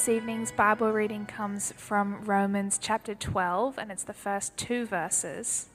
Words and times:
This 0.00 0.08
evening's 0.08 0.50
Bible 0.50 0.92
reading 0.92 1.26
comes 1.26 1.74
from 1.76 2.24
Romans 2.24 2.78
chapter 2.80 3.14
12, 3.14 3.76
and 3.78 3.92
it's 3.92 4.04
the 4.04 4.14
first 4.14 4.56
two 4.56 4.86
verses. 4.86 5.68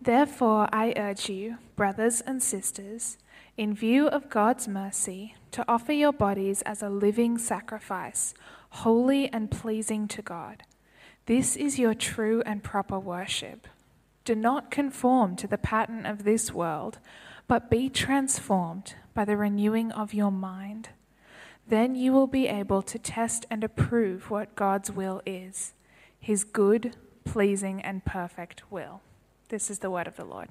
Therefore, 0.00 0.66
I 0.72 0.94
urge 0.96 1.28
you, 1.28 1.58
brothers 1.76 2.22
and 2.22 2.42
sisters, 2.42 3.18
in 3.58 3.74
view 3.74 4.08
of 4.08 4.30
God's 4.30 4.66
mercy, 4.66 5.34
to 5.50 5.66
offer 5.68 5.92
your 5.92 6.14
bodies 6.14 6.62
as 6.62 6.82
a 6.82 6.88
living 6.88 7.36
sacrifice, 7.36 8.32
holy 8.70 9.30
and 9.30 9.50
pleasing 9.50 10.08
to 10.08 10.22
God. 10.22 10.62
This 11.26 11.56
is 11.56 11.78
your 11.78 11.92
true 11.92 12.42
and 12.46 12.64
proper 12.64 12.98
worship. 12.98 13.68
Do 14.24 14.34
not 14.34 14.70
conform 14.70 15.36
to 15.36 15.46
the 15.46 15.58
pattern 15.58 16.06
of 16.06 16.24
this 16.24 16.54
world, 16.54 17.00
but 17.48 17.70
be 17.70 17.90
transformed 17.90 18.94
by 19.18 19.24
the 19.24 19.36
renewing 19.36 19.90
of 19.90 20.14
your 20.14 20.30
mind. 20.30 20.90
Then 21.66 21.96
you 21.96 22.12
will 22.12 22.28
be 22.28 22.46
able 22.46 22.82
to 22.82 23.00
test 23.00 23.46
and 23.50 23.64
approve 23.64 24.30
what 24.30 24.54
God's 24.54 24.92
will 24.92 25.22
is, 25.26 25.72
his 26.20 26.44
good, 26.44 26.94
pleasing, 27.24 27.82
and 27.82 28.04
perfect 28.04 28.70
will. 28.70 29.00
This 29.48 29.70
is 29.70 29.80
the 29.80 29.90
word 29.90 30.06
of 30.06 30.14
the 30.14 30.24
Lord. 30.24 30.50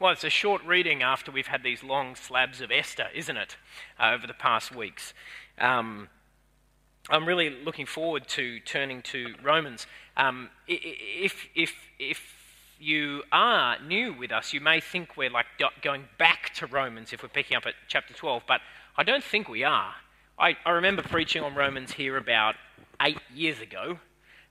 Well, 0.00 0.10
it's 0.10 0.24
a 0.24 0.30
short 0.30 0.64
reading 0.64 1.04
after 1.04 1.30
we've 1.30 1.46
had 1.46 1.62
these 1.62 1.84
long 1.84 2.16
slabs 2.16 2.60
of 2.60 2.72
Esther, 2.72 3.06
isn't 3.14 3.36
it, 3.36 3.56
uh, 4.00 4.10
over 4.12 4.26
the 4.26 4.34
past 4.34 4.74
weeks. 4.74 5.14
Um, 5.58 6.08
I'm 7.10 7.26
really 7.26 7.50
looking 7.50 7.86
forward 7.86 8.28
to 8.28 8.60
turning 8.60 9.02
to 9.02 9.34
Romans. 9.42 9.86
Um, 10.16 10.50
if, 10.68 11.48
if, 11.54 11.74
if 11.98 12.20
you 12.78 13.24
are 13.32 13.76
new 13.80 14.12
with 14.12 14.30
us, 14.30 14.52
you 14.52 14.60
may 14.60 14.78
think 14.80 15.16
we're 15.16 15.30
like 15.30 15.46
going 15.82 16.04
back 16.16 16.54
to 16.54 16.66
Romans 16.66 17.12
if 17.12 17.22
we're 17.22 17.28
picking 17.28 17.56
up 17.56 17.66
at 17.66 17.74
chapter 17.88 18.14
12, 18.14 18.44
but 18.46 18.60
I 18.96 19.02
don't 19.02 19.24
think 19.24 19.48
we 19.48 19.64
are. 19.64 19.94
I, 20.38 20.56
I 20.64 20.70
remember 20.70 21.02
preaching 21.02 21.42
on 21.42 21.56
Romans 21.56 21.92
here 21.92 22.16
about 22.16 22.54
eight 23.00 23.18
years 23.34 23.60
ago, 23.60 23.98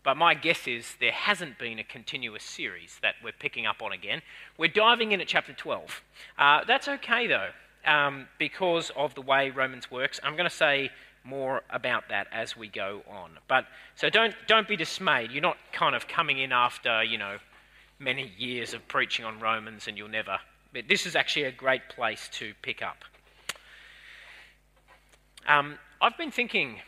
but 0.03 0.17
my 0.17 0.33
guess 0.33 0.67
is 0.67 0.95
there 0.99 1.11
hasn't 1.11 1.57
been 1.57 1.79
a 1.79 1.85
continuous 1.85 2.43
series 2.43 2.99
that 3.01 3.15
we're 3.23 3.31
picking 3.31 3.65
up 3.65 3.81
on 3.81 3.93
again. 3.93 4.21
We're 4.57 4.67
diving 4.67 5.13
in 5.13 5.21
at 5.21 5.27
chapter 5.27 5.53
12. 5.53 6.01
Uh, 6.37 6.61
that's 6.67 6.89
okay 6.89 7.27
though, 7.27 7.49
um, 7.85 8.27
because 8.37 8.91
of 8.97 9.15
the 9.15 9.21
way 9.21 9.51
Romans 9.51 9.89
works. 9.89 10.19
I'm 10.21 10.33
going 10.33 10.49
to 10.49 10.55
say 10.55 10.89
more 11.23 11.61
about 11.69 12.09
that 12.09 12.27
as 12.31 12.57
we 12.57 12.67
go 12.67 13.01
on. 13.09 13.31
But 13.47 13.65
so 13.95 14.09
don't 14.09 14.33
don't 14.47 14.67
be 14.67 14.75
dismayed. 14.75 15.31
You're 15.31 15.41
not 15.41 15.57
kind 15.71 15.95
of 15.95 16.07
coming 16.07 16.39
in 16.39 16.51
after 16.51 17.03
you 17.03 17.17
know 17.17 17.37
many 17.99 18.31
years 18.37 18.73
of 18.73 18.87
preaching 18.87 19.25
on 19.25 19.39
Romans 19.39 19.87
and 19.87 19.97
you'll 19.97 20.09
never. 20.09 20.39
But 20.73 20.87
this 20.87 21.05
is 21.05 21.15
actually 21.15 21.43
a 21.43 21.51
great 21.51 21.89
place 21.89 22.29
to 22.33 22.53
pick 22.61 22.81
up. 22.81 23.03
Um, 25.47 25.77
I've 26.01 26.17
been 26.17 26.31
thinking. 26.31 26.79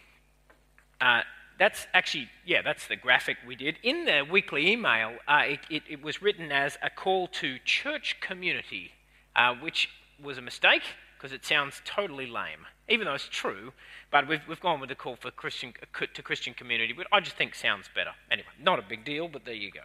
Uh, 1.01 1.21
that's 1.59 1.85
actually, 1.94 2.29
yeah, 2.45 2.61
that's 2.61 2.88
the 2.88 2.95
graphic 2.95 3.38
we 3.47 3.55
did. 3.55 3.77
In 3.83 4.05
the 4.05 4.25
weekly 4.29 4.71
email, 4.71 5.13
uh, 5.27 5.44
it, 5.45 5.59
it, 5.69 5.83
it, 5.88 6.03
was 6.03 6.21
written 6.21 6.51
as 6.51 6.77
a 6.81 6.89
call 6.89 7.27
to 7.27 7.59
church 7.63 8.17
community, 8.21 8.91
uh, 9.35 9.53
which 9.53 9.89
was 10.21 10.38
a 10.38 10.41
mistake 10.41 10.81
because 11.23 11.34
it 11.34 11.45
sounds 11.45 11.81
totally 11.85 12.28
lame, 12.28 12.67
even 12.89 13.06
though 13.06 13.13
it's 13.13 13.29
true. 13.29 13.72
But 14.11 14.28
we've, 14.28 14.41
we've 14.45 14.59
gone 14.59 14.81
with 14.81 14.89
the 14.89 14.95
call 14.95 15.16
for 15.16 15.31
Christian, 15.31 15.72
to 16.13 16.22
Christian 16.22 16.53
community, 16.53 16.91
which 16.91 17.07
I 17.13 17.22
just 17.22 17.38
think 17.38 17.56
sounds 17.56 17.89
better. 17.95 18.09
Anyway, 18.29 18.50
not 18.61 18.78
a 18.78 18.81
big 18.81 19.06
deal, 19.06 19.29
but 19.29 19.45
there 19.45 19.53
you 19.53 19.72
go. 19.72 19.79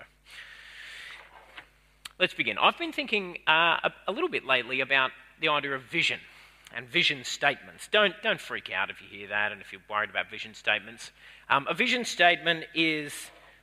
Let's 2.18 2.34
begin. 2.34 2.58
I've 2.58 2.76
been 2.76 2.92
thinking 2.92 3.38
uh, 3.46 3.78
a, 3.84 3.92
a 4.08 4.12
little 4.12 4.28
bit 4.28 4.44
lately 4.46 4.80
about 4.80 5.12
the 5.40 5.46
idea 5.46 5.76
of 5.76 5.82
vision 5.82 6.18
and 6.74 6.88
vision 6.88 7.22
statements. 7.22 7.86
Don't, 7.86 8.14
don't 8.24 8.40
freak 8.40 8.72
out 8.72 8.90
if 8.90 9.00
you 9.00 9.06
hear 9.20 9.28
that 9.28 9.52
and 9.52 9.60
if 9.60 9.72
you're 9.72 9.80
worried 9.88 10.10
about 10.10 10.28
vision 10.28 10.54
statements. 10.54 11.12
Um, 11.48 11.68
a 11.70 11.74
vision 11.74 12.04
statement 12.04 12.64
is, 12.74 13.14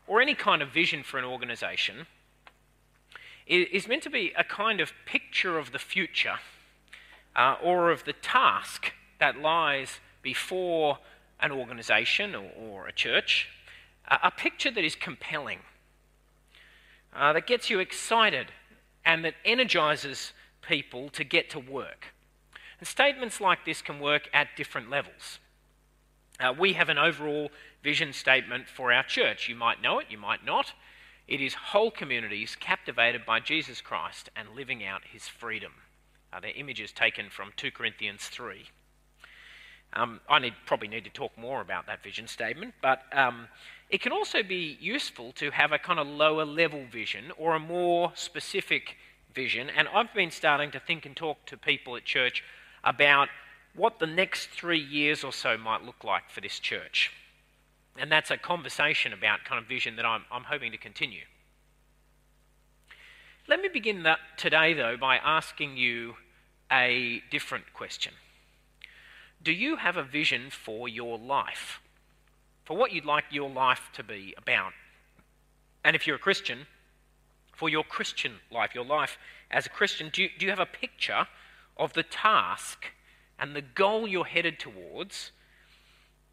or 0.07 0.21
any 0.21 0.33
kind 0.33 0.61
of 0.61 0.69
vision 0.69 1.03
for 1.03 1.17
an 1.17 1.25
organization, 1.25 2.07
is 3.45 3.85
meant 3.85 4.03
to 4.03 4.09
be 4.09 4.31
a 4.37 4.45
kind 4.45 4.79
of 4.79 4.93
picture 5.05 5.59
of 5.59 5.73
the 5.73 5.77
future 5.77 6.39
uh, 7.35 7.55
or 7.61 7.91
of 7.91 8.03
the 8.05 8.13
task 8.13 8.93
that 9.19 9.39
lies 9.39 9.99
before 10.21 10.99
an 11.39 11.51
organization 11.51 12.33
or, 12.33 12.49
or 12.57 12.87
a 12.87 12.91
church, 12.91 13.49
a, 14.07 14.19
a, 14.23 14.31
picture 14.31 14.71
that 14.71 14.83
is 14.83 14.95
compelling, 14.95 15.59
uh, 17.13 17.33
that 17.33 17.45
gets 17.45 17.69
you 17.69 17.79
excited, 17.79 18.47
and 19.05 19.23
that 19.23 19.35
energizes 19.43 20.33
people 20.67 21.09
to 21.09 21.23
get 21.23 21.49
to 21.49 21.59
work. 21.59 22.13
And 22.79 22.87
statements 22.87 23.39
like 23.39 23.65
this 23.65 23.81
can 23.81 23.99
work 23.99 24.29
at 24.33 24.55
different 24.57 24.89
levels. 24.89 25.39
Uh, 26.39 26.53
we 26.57 26.73
have 26.73 26.89
an 26.89 26.97
overall 26.97 27.49
vision 27.83 28.11
statement 28.11 28.67
for 28.67 28.91
our 28.91 29.03
church. 29.03 29.47
You 29.47 29.55
might 29.55 29.81
know 29.81 29.99
it, 29.99 30.07
you 30.09 30.17
might 30.17 30.43
not. 30.43 30.73
It 31.27 31.41
is 31.41 31.53
whole 31.53 31.91
communities 31.91 32.55
captivated 32.55 33.25
by 33.25 33.39
Jesus 33.39 33.81
Christ 33.81 34.29
and 34.35 34.49
living 34.55 34.83
out 34.83 35.01
his 35.11 35.27
freedom. 35.27 35.73
Uh, 36.31 36.39
they're 36.39 36.51
images 36.55 36.91
taken 36.91 37.29
from 37.29 37.51
2 37.57 37.71
Corinthians 37.71 38.27
3. 38.27 38.65
Um, 39.93 40.19
I 40.29 40.39
need, 40.39 40.53
probably 40.65 40.89
need 40.89 41.05
to 41.05 41.09
talk 41.09 41.37
more 41.37 41.61
about 41.61 41.87
that 41.87 42.03
vision 42.03 42.27
statement, 42.27 42.73
but 42.81 43.03
um, 43.13 43.47
it 43.89 44.01
can 44.01 44.11
also 44.11 44.43
be 44.43 44.77
useful 44.81 45.31
to 45.33 45.51
have 45.51 45.71
a 45.71 45.77
kind 45.77 45.99
of 45.99 46.07
lower 46.07 46.43
level 46.43 46.85
vision 46.91 47.31
or 47.37 47.55
a 47.55 47.59
more 47.59 48.11
specific 48.15 48.97
vision. 49.33 49.69
And 49.69 49.87
I've 49.87 50.13
been 50.13 50.31
starting 50.31 50.71
to 50.71 50.79
think 50.79 51.05
and 51.05 51.15
talk 51.15 51.45
to 51.45 51.57
people 51.57 51.95
at 51.95 52.03
church 52.03 52.43
about 52.83 53.29
what 53.73 53.99
the 53.99 54.07
next 54.07 54.49
three 54.49 54.79
years 54.79 55.23
or 55.23 55.31
so 55.31 55.57
might 55.57 55.83
look 55.83 56.03
like 56.03 56.29
for 56.29 56.41
this 56.41 56.59
church. 56.59 57.11
And 57.97 58.11
that's 58.11 58.31
a 58.31 58.37
conversation 58.37 59.13
about 59.13 59.45
kind 59.45 59.61
of 59.61 59.67
vision 59.67 59.95
that 59.97 60.05
I'm, 60.05 60.23
I'm 60.31 60.43
hoping 60.43 60.71
to 60.71 60.77
continue. 60.77 61.23
Let 63.47 63.61
me 63.61 63.67
begin 63.67 64.03
that 64.03 64.19
today, 64.37 64.73
though, 64.73 64.97
by 64.97 65.17
asking 65.17 65.77
you 65.77 66.15
a 66.71 67.21
different 67.29 67.73
question. 67.73 68.13
Do 69.43 69.51
you 69.51 69.75
have 69.75 69.97
a 69.97 70.03
vision 70.03 70.49
for 70.49 70.89
your 70.89 71.19
life? 71.19 71.79
For 72.63 72.75
what 72.75 72.91
you'd 72.91 73.05
like 73.05 73.25
your 73.29 73.49
life 73.49 73.91
to 73.93 74.03
be 74.03 74.33
about? 74.35 74.73
And 75.83 75.95
if 75.95 76.07
you're 76.07 76.15
a 76.15 76.19
Christian, 76.19 76.65
for 77.53 77.69
your 77.69 77.83
Christian 77.83 78.37
life, 78.49 78.73
your 78.73 78.83
life 78.83 79.19
as 79.51 79.67
a 79.67 79.69
Christian, 79.69 80.09
do 80.11 80.23
you, 80.23 80.29
do 80.39 80.45
you 80.45 80.49
have 80.49 80.59
a 80.59 80.65
picture 80.65 81.27
of 81.77 81.93
the 81.93 82.01
task 82.01 82.87
and 83.37 83.55
the 83.55 83.61
goal 83.61 84.07
you're 84.07 84.25
headed 84.25 84.57
towards 84.57 85.31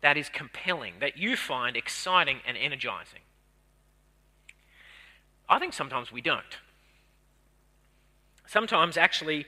that 0.00 0.16
is 0.16 0.30
compelling, 0.30 0.94
that 1.00 1.18
you 1.18 1.36
find 1.36 1.76
exciting 1.76 2.38
and 2.46 2.56
energizing? 2.56 3.20
I 5.46 5.58
think 5.58 5.74
sometimes 5.74 6.10
we 6.10 6.22
don't. 6.22 6.56
Sometimes, 8.46 8.96
actually, 8.96 9.46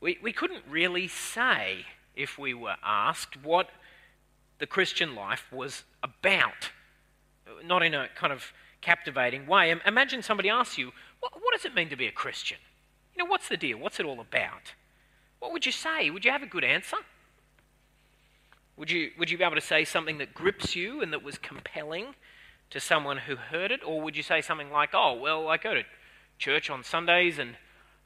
we, 0.00 0.18
we 0.22 0.32
couldn't 0.32 0.62
really 0.68 1.08
say, 1.08 1.86
if 2.14 2.38
we 2.38 2.54
were 2.54 2.76
asked, 2.84 3.42
what 3.42 3.70
the 4.58 4.66
Christian 4.66 5.14
life 5.14 5.46
was 5.52 5.84
about. 6.02 6.70
Not 7.64 7.82
in 7.82 7.94
a 7.94 8.08
kind 8.14 8.32
of 8.32 8.52
captivating 8.80 9.46
way. 9.46 9.74
Imagine 9.86 10.22
somebody 10.22 10.48
asks 10.48 10.78
you, 10.78 10.92
what, 11.20 11.32
what 11.34 11.52
does 11.54 11.64
it 11.64 11.74
mean 11.74 11.88
to 11.90 11.96
be 11.96 12.06
a 12.06 12.12
Christian? 12.12 12.58
You 13.14 13.24
know, 13.24 13.30
what's 13.30 13.48
the 13.48 13.56
deal? 13.56 13.78
What's 13.78 13.98
it 13.98 14.06
all 14.06 14.20
about? 14.20 14.74
What 15.40 15.52
would 15.52 15.66
you 15.66 15.72
say? 15.72 16.10
Would 16.10 16.24
you 16.24 16.30
have 16.30 16.42
a 16.42 16.46
good 16.46 16.64
answer? 16.64 16.98
Would 18.76 18.90
you, 18.90 19.10
would 19.18 19.30
you 19.30 19.38
be 19.38 19.44
able 19.44 19.56
to 19.56 19.60
say 19.60 19.84
something 19.84 20.18
that 20.18 20.34
grips 20.34 20.76
you 20.76 21.02
and 21.02 21.12
that 21.12 21.24
was 21.24 21.38
compelling 21.38 22.14
to 22.70 22.78
someone 22.78 23.18
who 23.18 23.34
heard 23.36 23.72
it? 23.72 23.80
Or 23.84 24.00
would 24.00 24.16
you 24.16 24.22
say 24.22 24.40
something 24.40 24.70
like, 24.70 24.90
oh, 24.92 25.14
well, 25.14 25.48
I 25.48 25.56
go 25.56 25.74
to 25.74 25.82
church 26.38 26.70
on 26.70 26.84
Sundays 26.84 27.38
and 27.38 27.56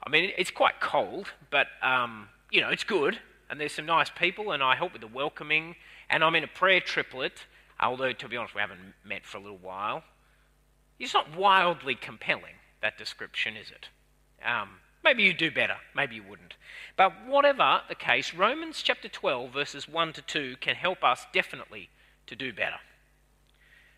I 0.04 0.10
mean, 0.10 0.32
it's 0.36 0.50
quite 0.50 0.80
cold, 0.80 1.28
but, 1.50 1.68
um, 1.82 2.28
you 2.50 2.60
know, 2.60 2.70
it's 2.70 2.84
good. 2.84 3.18
And 3.48 3.60
there's 3.60 3.72
some 3.72 3.86
nice 3.86 4.10
people, 4.10 4.52
and 4.52 4.62
I 4.62 4.74
help 4.74 4.92
with 4.92 5.02
the 5.02 5.08
welcoming. 5.08 5.76
And 6.08 6.24
I'm 6.24 6.34
in 6.34 6.44
a 6.44 6.48
prayer 6.48 6.80
triplet, 6.80 7.46
although, 7.78 8.12
to 8.12 8.28
be 8.28 8.36
honest, 8.36 8.54
we 8.54 8.60
haven't 8.60 8.94
met 9.04 9.26
for 9.26 9.38
a 9.38 9.40
little 9.40 9.58
while. 9.58 10.04
It's 10.98 11.14
not 11.14 11.36
wildly 11.36 11.94
compelling, 11.94 12.54
that 12.80 12.96
description, 12.96 13.56
is 13.56 13.70
it? 13.70 13.88
Um, 14.46 14.80
Maybe 15.04 15.24
you 15.24 15.34
do 15.34 15.50
better, 15.50 15.76
maybe 15.94 16.16
you 16.16 16.22
wouldn't. 16.22 16.54
But 16.96 17.26
whatever 17.26 17.82
the 17.88 17.94
case, 17.94 18.32
Romans 18.32 18.82
chapter 18.82 19.08
12, 19.08 19.52
verses 19.52 19.88
1 19.88 20.12
to 20.14 20.22
2 20.22 20.56
can 20.60 20.76
help 20.76 21.02
us 21.02 21.26
definitely 21.32 21.90
to 22.26 22.36
do 22.36 22.52
better. 22.52 22.76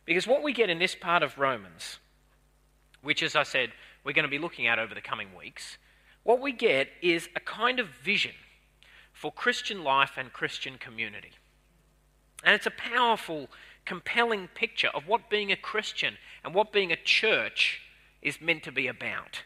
Because 0.06 0.26
what 0.26 0.42
we 0.42 0.52
get 0.52 0.70
in 0.70 0.78
this 0.78 0.94
part 0.94 1.22
of 1.22 1.38
Romans, 1.38 1.98
which, 3.02 3.22
as 3.22 3.36
I 3.36 3.42
said, 3.42 3.72
we're 4.02 4.12
going 4.12 4.24
to 4.24 4.30
be 4.30 4.38
looking 4.38 4.66
at 4.66 4.78
over 4.78 4.94
the 4.94 5.00
coming 5.00 5.28
weeks, 5.36 5.76
what 6.24 6.40
we 6.40 6.52
get 6.52 6.88
is 7.00 7.28
a 7.36 7.40
kind 7.40 7.78
of 7.78 7.88
vision 8.02 8.32
for 9.12 9.30
Christian 9.30 9.84
life 9.84 10.12
and 10.16 10.32
Christian 10.32 10.76
community. 10.78 11.32
And 12.42 12.54
it's 12.54 12.66
a 12.66 12.70
powerful, 12.70 13.48
compelling 13.84 14.48
picture 14.48 14.88
of 14.88 15.06
what 15.06 15.30
being 15.30 15.52
a 15.52 15.56
Christian 15.56 16.16
and 16.42 16.54
what 16.54 16.72
being 16.72 16.90
a 16.90 16.96
church 16.96 17.80
is 18.20 18.40
meant 18.40 18.62
to 18.64 18.72
be 18.72 18.86
about. 18.86 19.42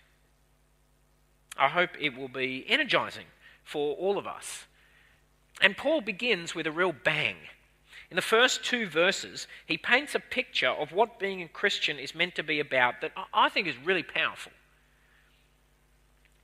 I 1.57 1.69
hope 1.69 1.91
it 2.01 2.17
will 2.17 2.29
be 2.29 2.65
energizing 2.69 3.27
for 3.65 3.97
all 3.97 4.17
of 4.17 4.27
us. 4.27 4.65
And 5.61 5.77
Paul 5.77 6.01
begins 6.01 6.55
with 6.55 6.67
a 6.67 6.73
real 6.73 6.93
bang. 6.93 7.37
In 8.11 8.17
the 8.17 8.23
first 8.23 8.65
two 8.65 8.89
verses, 8.89 9.47
he 9.67 9.77
paints 9.77 10.15
a 10.15 10.21
picture 10.21 10.69
of 10.69 10.93
what 10.93 11.19
being 11.19 11.43
a 11.43 11.49
Christian 11.49 11.99
is 11.99 12.15
meant 12.15 12.37
to 12.37 12.43
be 12.43 12.61
about 12.61 13.01
that 13.01 13.13
I 13.35 13.49
think 13.49 13.67
is 13.67 13.77
really 13.85 14.05
powerful. 14.05 14.53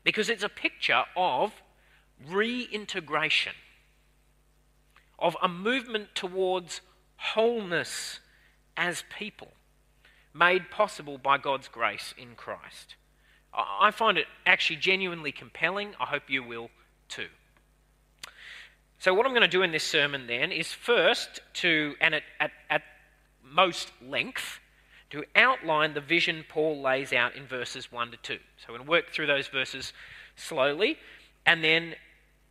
Because 0.05 0.29
it's 0.29 0.43
a 0.43 0.49
picture 0.49 1.03
of 1.17 1.53
reintegration, 2.29 3.55
of 5.19 5.37
a 5.43 5.49
movement 5.49 6.15
towards 6.15 6.83
wholeness 7.17 8.21
as 8.77 9.03
people, 9.17 9.53
made 10.33 10.71
possible 10.71 11.17
by 11.19 11.39
God's 11.39 11.69
grace 11.69 12.15
in 12.19 12.35
Christ. 12.35 12.97
I 13.53 13.91
find 13.93 14.19
it 14.19 14.27
actually 14.45 14.77
genuinely 14.77 15.33
compelling. 15.33 15.95
I 16.01 16.07
hope 16.07 16.25
you 16.29 16.43
will 16.43 16.71
too. 17.09 17.29
So, 18.99 19.15
what 19.15 19.27
I'm 19.27 19.33
going 19.33 19.43
to 19.43 19.49
do 19.49 19.63
in 19.63 19.71
this 19.71 19.85
sermon 19.85 20.27
then 20.27 20.51
is 20.51 20.73
first 20.73 21.41
to, 21.55 21.95
and 22.01 22.15
at, 22.15 22.23
at, 22.41 22.51
at 22.71 22.83
most 23.43 23.93
length, 24.03 24.61
to 25.15 25.25
outline 25.37 25.95
the 25.95 26.01
vision 26.01 26.45
Paul 26.49 26.83
lays 26.83 27.13
out 27.13 27.37
in 27.37 27.47
verses 27.47 27.93
1 27.93 28.11
to 28.11 28.17
2. 28.17 28.35
So, 28.35 28.65
we're 28.69 28.79
going 28.79 28.87
to 28.87 28.91
work 28.91 29.11
through 29.13 29.29
those 29.29 29.47
verses 29.47 29.93
slowly, 30.35 30.99
and 31.47 31.63
then 31.63 31.95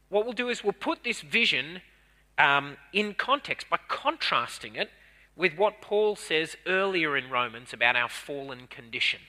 what 0.07 0.23
we'll 0.23 0.33
do 0.33 0.47
is 0.47 0.63
we'll 0.63 0.73
put 0.73 1.03
this 1.03 1.21
vision 1.21 1.81
um, 2.37 2.77
in 2.93 3.15
context 3.15 3.69
by 3.69 3.79
contrasting 3.89 4.75
it 4.75 4.89
with 5.35 5.57
what 5.57 5.81
Paul 5.81 6.15
says 6.15 6.55
earlier 6.65 7.17
in 7.17 7.29
Romans 7.29 7.73
about 7.73 7.95
our 7.95 8.07
fallen 8.09 8.67
condition 8.67 9.19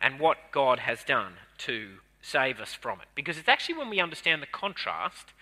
and 0.00 0.20
what 0.20 0.36
God 0.52 0.80
has 0.80 1.04
done 1.04 1.34
to 1.58 1.98
save 2.20 2.60
us 2.60 2.74
from 2.74 3.00
it. 3.00 3.06
Because 3.14 3.38
it's 3.38 3.48
actually 3.48 3.78
when 3.78 3.88
we 3.88 4.00
understand 4.00 4.42
the 4.42 4.46
contrast 4.46 5.32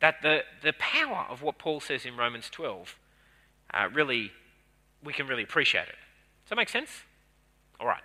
that 0.00 0.22
the, 0.22 0.40
the 0.62 0.72
power 0.72 1.26
of 1.28 1.42
what 1.42 1.58
Paul 1.58 1.78
says 1.78 2.04
in 2.04 2.16
Romans 2.16 2.48
12 2.50 2.96
uh, 3.72 3.88
really, 3.92 4.32
we 5.04 5.12
can 5.12 5.26
really 5.26 5.42
appreciate 5.42 5.88
it. 5.88 5.96
Does 6.44 6.50
that 6.50 6.56
make 6.56 6.68
sense? 6.68 6.90
All 7.78 7.86
right. 7.86 8.02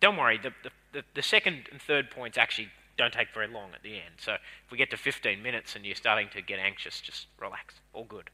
Don't 0.00 0.16
worry, 0.16 0.38
the, 0.38 0.52
the, 0.92 1.02
the 1.14 1.22
second 1.22 1.64
and 1.72 1.80
third 1.80 2.10
points 2.10 2.38
actually 2.38 2.68
don't 2.96 3.12
take 3.12 3.28
very 3.32 3.48
long 3.48 3.70
at 3.74 3.82
the 3.82 3.94
end. 3.94 4.14
So 4.18 4.34
if 4.34 4.70
we 4.70 4.78
get 4.78 4.90
to 4.90 4.96
15 4.96 5.42
minutes 5.42 5.76
and 5.76 5.84
you're 5.84 5.94
starting 5.94 6.28
to 6.34 6.42
get 6.42 6.58
anxious, 6.58 7.00
just 7.00 7.26
relax. 7.40 7.74
All 7.92 8.04
good. 8.04 8.30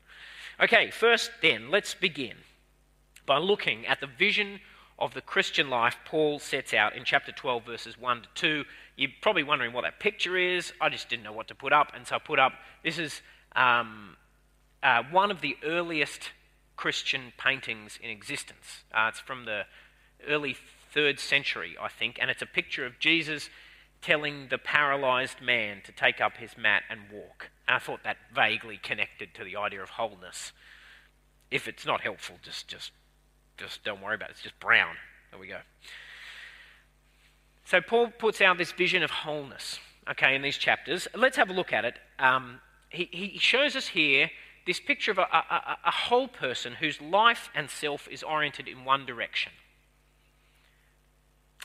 Okay, 0.61 0.91
first 0.91 1.31
then, 1.43 1.71
let's 1.71 1.95
begin 1.95 2.37
by 3.27 3.39
looking 3.39 3.87
at 3.87 4.01
the 4.01 4.07
vision 4.07 4.61
of 4.99 5.15
the 5.15 5.21
Christian 5.21 5.69
life 5.69 5.97
Paul 6.05 6.39
sets 6.39 6.73
out 6.73 6.95
in 6.95 7.05
chapter 7.05 7.33
12, 7.33 7.65
verses 7.65 7.99
1 7.99 8.23
to 8.23 8.29
2. 8.35 8.65
You're 8.97 9.11
probably 9.21 9.43
wondering 9.43 9.73
what 9.73 9.83
that 9.83 9.99
picture 9.99 10.37
is. 10.37 10.73
I 10.81 10.89
just 10.89 11.09
didn't 11.09 11.25
know 11.25 11.33
what 11.33 11.49
to 11.49 11.55
put 11.55 11.73
up, 11.73 11.93
and 11.95 12.07
so 12.07 12.17
I 12.17 12.19
put 12.19 12.39
up 12.39 12.53
this 12.85 12.99
is 12.99 13.21
um, 13.57 14.17
uh, 14.83 15.03
one 15.11 15.31
of 15.31 15.41
the 15.41 15.57
earliest 15.65 16.31
Christian 16.77 17.33
paintings 17.39 17.99
in 18.03 18.11
existence. 18.11 18.85
Uh, 18.93 19.07
it's 19.09 19.21
from 19.21 19.45
the 19.45 19.63
early 20.29 20.57
third 20.93 21.19
century, 21.19 21.77
I 21.81 21.89
think, 21.89 22.19
and 22.21 22.31
it's 22.31 22.43
a 22.43 22.47
picture 22.47 22.87
of 22.87 22.99
Jesus 22.99 23.51
telling 24.01 24.49
the 24.49 24.59
paralyzed 24.59 25.41
man 25.41 25.81
to 25.85 25.93
take 25.93 26.21
up 26.21 26.37
his 26.37 26.59
mat 26.59 26.83
and 26.91 27.01
walk. 27.11 27.51
And 27.67 27.75
I 27.77 27.79
thought 27.79 28.05
that 28.05 28.19
vaguely 28.35 28.77
connected 28.77 29.35
to 29.35 29.45
the 29.45 29.57
idea 29.57 29.83
of 29.83 29.91
wholeness. 29.91 30.53
If 31.51 31.67
it's 31.67 31.87
not 31.87 32.03
helpful, 32.03 32.37
just 32.43 32.69
just 32.69 32.93
just 33.57 33.85
don't 33.85 34.03
worry 34.03 34.17
about 34.17 34.31
it. 34.31 34.33
It's 34.33 34.43
just 34.43 34.59
brown. 34.61 34.97
There 35.31 35.41
we 35.41 35.47
go. 35.49 35.59
So 37.65 37.81
Paul 37.81 38.09
puts 38.19 38.41
out 38.41 38.59
this 38.59 38.73
vision 38.73 39.03
of 39.03 39.11
wholeness, 39.11 39.79
okay, 40.11 40.35
in 40.35 40.43
these 40.43 40.59
chapters. 40.59 41.09
Let's 41.15 41.37
have 41.37 41.49
a 41.49 41.55
look 41.55 41.73
at 41.73 41.85
it. 41.85 41.95
Um, 42.19 42.61
he, 42.91 43.09
he 43.11 43.39
shows 43.39 43.75
us 43.75 43.89
here 43.89 44.31
this 44.67 44.81
picture 44.81 45.11
of 45.11 45.19
a, 45.19 45.23
a, 45.23 45.79
a 45.87 45.91
whole 45.91 46.29
person 46.29 46.75
whose 46.75 47.01
life 47.01 47.51
and 47.55 47.69
self 47.69 48.09
is 48.09 48.23
oriented 48.23 48.67
in 48.67 48.85
one 48.85 49.05
direction. 49.05 49.53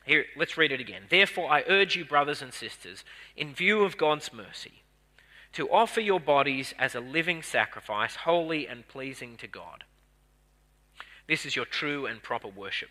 Here, 0.06 0.26
let's 0.36 0.58
read 0.58 0.72
it 0.72 0.80
again. 0.80 1.04
Therefore, 1.10 1.52
I 1.52 1.64
urge 1.68 1.96
you, 1.96 2.04
brothers 2.04 2.42
and 2.42 2.54
sisters, 2.54 3.04
in 3.36 3.54
view 3.54 3.84
of 3.84 3.98
God's 3.98 4.34
mercy, 4.34 4.84
to 5.54 5.70
offer 5.70 6.02
your 6.02 6.20
bodies 6.20 6.74
as 6.80 6.96
a 6.96 7.00
living 7.00 7.44
sacrifice, 7.44 8.16
holy 8.18 8.68
and 8.68 8.88
pleasing 8.88 9.38
to 9.38 9.48
God. 9.48 9.84
This 11.28 11.46
is 11.46 11.56
your 11.56 11.66
true 11.66 12.06
and 12.06 12.24
proper 12.24 12.48
worship. 12.48 12.90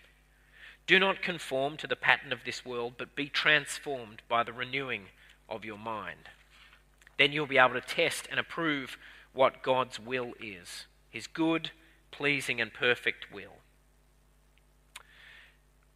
Do 0.86 0.98
not 0.98 1.22
conform 1.22 1.76
to 1.78 1.86
the 1.86 1.96
pattern 1.96 2.32
of 2.32 2.44
this 2.44 2.64
world, 2.64 2.94
but 2.96 3.16
be 3.16 3.28
transformed 3.28 4.22
by 4.28 4.42
the 4.42 4.52
renewing 4.52 5.06
of 5.48 5.64
your 5.64 5.76
mind. 5.76 6.30
Then 7.18 7.32
you'll 7.32 7.46
be 7.46 7.58
able 7.58 7.74
to 7.74 7.80
test 7.80 8.28
and 8.30 8.38
approve 8.38 8.96
what 9.38 9.62
God's 9.62 10.00
will 10.00 10.32
is 10.40 10.86
his 11.10 11.28
good, 11.28 11.70
pleasing, 12.10 12.60
and 12.60 12.74
perfect 12.74 13.32
will. 13.32 13.58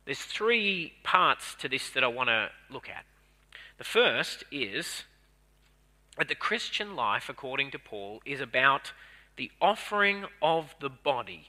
There's 0.04 0.20
three 0.20 0.92
parts 1.02 1.56
to 1.56 1.68
this 1.68 1.90
that 1.90 2.04
I 2.04 2.06
want 2.06 2.28
to 2.28 2.50
look 2.70 2.88
at. 2.88 3.04
The 3.78 3.84
first 3.84 4.44
is 4.52 5.02
that 6.16 6.28
the 6.28 6.36
Christian 6.36 6.94
life, 6.94 7.28
according 7.28 7.72
to 7.72 7.80
Paul, 7.80 8.22
is 8.24 8.40
about 8.40 8.92
the 9.36 9.50
offering 9.60 10.26
of 10.40 10.76
the 10.80 10.88
body 10.88 11.48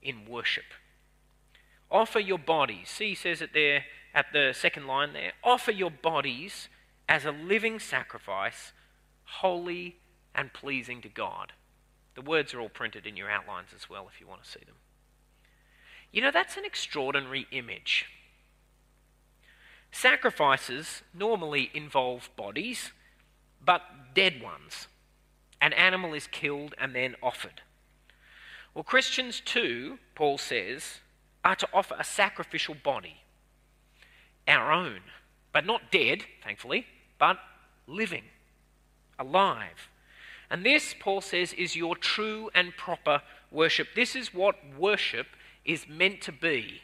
in 0.00 0.26
worship. 0.28 0.74
Offer 1.90 2.20
your 2.20 2.38
bodies. 2.38 2.88
See, 2.88 3.08
he 3.08 3.14
says 3.16 3.42
it 3.42 3.50
there 3.52 3.86
at 4.14 4.26
the 4.32 4.52
second 4.54 4.86
line 4.86 5.12
there. 5.12 5.32
Offer 5.42 5.72
your 5.72 5.90
bodies 5.90 6.68
as 7.08 7.24
a 7.24 7.32
living 7.32 7.80
sacrifice, 7.80 8.72
holy 9.24 9.96
and 10.34 10.52
pleasing 10.52 11.00
to 11.02 11.08
God. 11.08 11.52
The 12.14 12.22
words 12.22 12.54
are 12.54 12.60
all 12.60 12.68
printed 12.68 13.06
in 13.06 13.16
your 13.16 13.30
outlines 13.30 13.68
as 13.74 13.88
well 13.90 14.08
if 14.12 14.20
you 14.20 14.26
want 14.26 14.42
to 14.42 14.50
see 14.50 14.60
them. 14.64 14.76
You 16.12 16.22
know, 16.22 16.30
that's 16.30 16.56
an 16.56 16.64
extraordinary 16.64 17.46
image. 17.50 18.06
Sacrifices 19.90 21.02
normally 21.12 21.70
involve 21.74 22.30
bodies, 22.36 22.92
but 23.64 23.82
dead 24.14 24.42
ones. 24.42 24.88
An 25.60 25.72
animal 25.72 26.14
is 26.14 26.26
killed 26.26 26.74
and 26.78 26.94
then 26.94 27.16
offered. 27.22 27.62
Well, 28.74 28.84
Christians 28.84 29.40
too, 29.40 29.98
Paul 30.14 30.38
says, 30.38 30.98
are 31.44 31.56
to 31.56 31.68
offer 31.72 31.94
a 31.98 32.04
sacrificial 32.04 32.74
body, 32.74 33.18
our 34.48 34.72
own, 34.72 35.00
but 35.52 35.64
not 35.64 35.92
dead, 35.92 36.24
thankfully, 36.42 36.86
but 37.18 37.38
living, 37.86 38.24
alive. 39.18 39.88
And 40.50 40.64
this, 40.64 40.94
Paul 40.98 41.20
says, 41.20 41.52
is 41.52 41.76
your 41.76 41.96
true 41.96 42.50
and 42.54 42.76
proper 42.76 43.22
worship. 43.50 43.88
This 43.94 44.14
is 44.14 44.34
what 44.34 44.56
worship 44.78 45.26
is 45.64 45.88
meant 45.88 46.20
to 46.22 46.32
be 46.32 46.82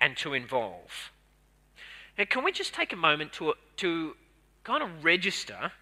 and 0.00 0.16
to 0.18 0.34
involve. 0.34 1.10
Now, 2.18 2.24
can 2.28 2.44
we 2.44 2.52
just 2.52 2.74
take 2.74 2.92
a 2.92 2.96
moment 2.96 3.32
to, 3.34 3.54
to 3.78 4.16
kind 4.64 4.82
of 4.82 5.04
register 5.04 5.72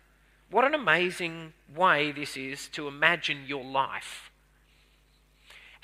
what 0.51 0.65
an 0.65 0.75
amazing 0.75 1.53
way 1.75 2.13
this 2.13 2.37
is 2.37 2.69
to 2.69 2.87
imagine 2.87 3.45
your 3.47 3.65
life? 3.65 4.31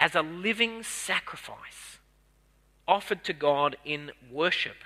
as 0.01 0.15
a 0.15 0.23
living 0.23 0.83
sacrifice 0.83 1.99
offered 2.89 3.23
to 3.23 3.33
God 3.35 3.77
in 3.85 4.11
worship. 4.33 4.77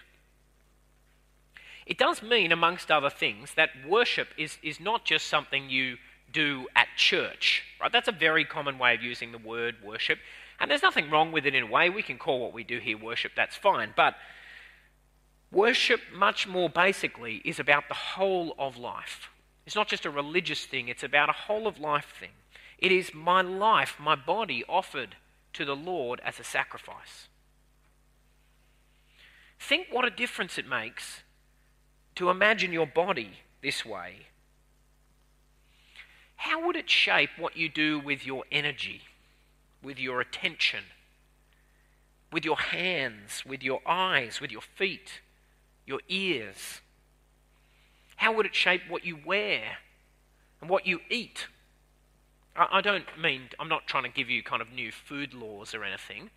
It 1.86 1.96
does 1.96 2.22
mean, 2.22 2.50
amongst 2.50 2.90
other 2.90 3.10
things, 3.10 3.54
that 3.54 3.70
worship 3.88 4.28
is, 4.36 4.58
is 4.62 4.80
not 4.80 5.04
just 5.04 5.26
something 5.26 5.70
you 5.70 5.98
do 6.34 6.66
at 6.76 6.88
church. 6.96 7.62
Right? 7.80 7.90
That's 7.90 8.08
a 8.08 8.12
very 8.12 8.44
common 8.44 8.78
way 8.78 8.94
of 8.94 9.02
using 9.02 9.32
the 9.32 9.38
word 9.38 9.76
worship. 9.82 10.18
And 10.60 10.70
there's 10.70 10.82
nothing 10.82 11.10
wrong 11.10 11.32
with 11.32 11.46
it 11.46 11.54
in 11.54 11.62
a 11.62 11.66
way. 11.66 11.88
We 11.88 12.02
can 12.02 12.18
call 12.18 12.40
what 12.40 12.52
we 12.52 12.64
do 12.64 12.78
here 12.78 12.98
worship, 12.98 13.32
that's 13.34 13.56
fine. 13.56 13.94
But 13.96 14.14
worship, 15.50 16.00
much 16.14 16.46
more 16.46 16.68
basically, 16.68 17.36
is 17.44 17.58
about 17.58 17.88
the 17.88 17.94
whole 17.94 18.54
of 18.58 18.76
life. 18.76 19.30
It's 19.66 19.76
not 19.76 19.88
just 19.88 20.04
a 20.04 20.10
religious 20.10 20.66
thing, 20.66 20.88
it's 20.88 21.02
about 21.02 21.30
a 21.30 21.32
whole 21.32 21.66
of 21.66 21.80
life 21.80 22.12
thing. 22.20 22.32
It 22.78 22.92
is 22.92 23.14
my 23.14 23.40
life, 23.40 23.96
my 23.98 24.14
body 24.14 24.62
offered 24.68 25.16
to 25.54 25.64
the 25.64 25.76
Lord 25.76 26.20
as 26.24 26.38
a 26.38 26.44
sacrifice. 26.44 27.28
Think 29.58 29.86
what 29.90 30.04
a 30.04 30.10
difference 30.10 30.58
it 30.58 30.68
makes 30.68 31.22
to 32.16 32.28
imagine 32.28 32.72
your 32.72 32.86
body 32.86 33.38
this 33.62 33.84
way, 33.84 34.26
how 36.36 36.66
would 36.66 36.76
it 36.76 36.90
shape 36.90 37.30
what 37.38 37.56
you 37.56 37.68
do 37.68 37.98
with 37.98 38.26
your 38.26 38.44
energy, 38.50 39.02
with 39.82 39.98
your 39.98 40.20
attention, 40.20 40.84
with 42.32 42.44
your 42.44 42.58
hands, 42.58 43.44
with 43.46 43.62
your 43.62 43.80
eyes, 43.86 44.40
with 44.40 44.50
your 44.50 44.60
feet, 44.60 45.20
your 45.86 46.00
ears? 46.08 46.80
How 48.16 48.32
would 48.32 48.46
it 48.46 48.54
shape 48.54 48.82
what 48.88 49.04
you 49.04 49.18
wear 49.24 49.78
and 50.60 50.70
what 50.70 50.86
you 50.86 51.00
eat? 51.10 51.46
I, 52.56 52.80
don't 52.80 53.06
mean, 53.18 53.48
I'm 53.58 53.68
not 53.68 53.86
trying 53.86 54.04
to 54.04 54.08
give 54.08 54.30
you 54.30 54.42
kind 54.42 54.62
of 54.62 54.70
new 54.72 54.92
food 54.92 55.34
laws 55.34 55.74
or 55.74 55.82
anything, 55.82 56.30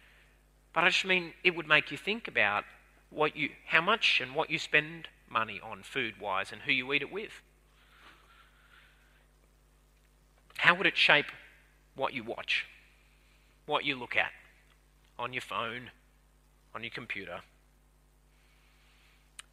but 0.74 0.84
I 0.84 0.89
just 0.89 1.06
mean 1.06 1.34
it 1.44 1.56
would 1.56 1.68
make 1.68 1.92
you 1.92 1.98
think 1.98 2.27
about 2.27 2.66
what 3.10 3.36
you, 3.36 3.50
how 3.68 3.82
much 3.82 4.20
and 4.20 4.34
what 4.34 4.50
you 4.50 4.58
spend 4.58 5.10
money 5.30 5.60
on 5.63 5.84
food 5.84 6.20
wise 6.20 6.51
and 6.51 6.63
who 6.63 6.72
you 6.72 6.92
eat 6.92 7.04
it 7.04 7.12
with. 7.12 7.42
How 10.58 10.76
would 10.76 10.88
it 10.88 10.98
shape 10.98 11.28
what 11.96 12.14
you 12.14 12.24
watch, 12.24 12.66
what 13.66 13.86
you 13.86 13.96
look 13.96 14.16
at 14.16 14.32
on 15.18 15.34
your 15.34 15.42
phone, 15.42 15.92
on 16.76 16.84
your 16.84 16.92
computer? 16.92 17.42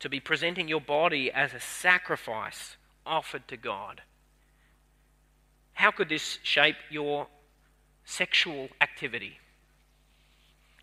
To 0.01 0.09
be 0.09 0.21
presenting 0.21 0.69
your 0.69 0.81
body 0.81 1.31
as 1.31 1.55
a 1.55 1.61
sacrifice 1.61 2.77
offered 3.07 3.49
to 3.49 3.57
God 3.57 4.03
how 5.75 5.91
could 5.91 6.09
this 6.09 6.39
shape 6.43 6.77
your 6.89 7.27
sexual 8.05 8.69
activity? 8.81 9.39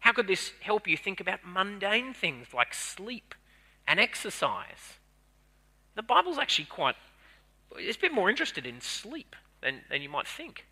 How 0.02 0.12
could 0.12 0.28
this 0.28 0.52
help 0.60 0.88
you 0.88 0.98
think 0.98 1.20
about 1.20 1.40
mundane 1.46 2.14
things 2.14 2.48
like 2.54 2.74
sleep 2.74 3.34
and 3.88 4.00
exercise? 4.00 4.98
The 5.96 6.04
Bible's 6.04 6.38
actually 6.38 6.66
quite, 6.66 6.96
it's 7.78 7.98
a 7.98 8.02
bit 8.02 8.14
more 8.14 8.30
interested 8.30 8.66
in 8.66 8.82
sleep 8.82 9.36
than, 9.62 9.82
than 9.90 10.02
you 10.02 10.10
might 10.10 10.28
think. 10.28 10.66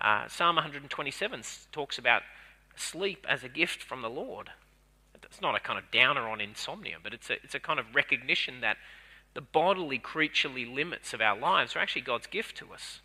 Uh, 0.00 0.26
Psalm 0.28 0.56
127 0.56 1.42
talks 1.72 1.98
about 1.98 2.22
sleep 2.76 3.24
as 3.28 3.44
a 3.44 3.48
gift 3.48 3.82
from 3.82 4.02
the 4.02 4.10
Lord. 4.10 4.50
It's 5.22 5.40
not 5.40 5.54
a 5.54 5.60
kind 5.60 5.78
of 5.78 5.90
downer 5.90 6.28
on 6.28 6.40
insomnia, 6.40 6.96
but 7.02 7.14
it's 7.14 7.30
a, 7.30 7.34
it's 7.42 7.54
a 7.54 7.60
kind 7.60 7.80
of 7.80 7.94
recognition 7.94 8.60
that 8.60 8.76
the 9.34 9.40
bodily, 9.40 9.98
creaturely 9.98 10.64
limits 10.64 11.12
of 11.12 11.20
our 11.20 11.36
lives 11.36 11.74
are 11.74 11.80
actually 11.80 12.02
God's 12.02 12.26
gift 12.26 12.56
to 12.58 12.72
us. 12.72 13.00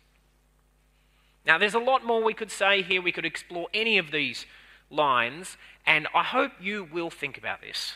Now, 1.46 1.58
there's 1.58 1.74
a 1.74 1.80
lot 1.80 2.04
more 2.04 2.22
we 2.22 2.34
could 2.34 2.50
say 2.50 2.82
here. 2.82 3.00
We 3.02 3.12
could 3.12 3.24
explore 3.24 3.68
any 3.72 3.98
of 3.98 4.10
these 4.10 4.46
lines, 4.90 5.56
and 5.86 6.06
I 6.14 6.22
hope 6.22 6.52
you 6.60 6.84
will 6.84 7.10
think 7.10 7.38
about 7.38 7.62
this. 7.62 7.94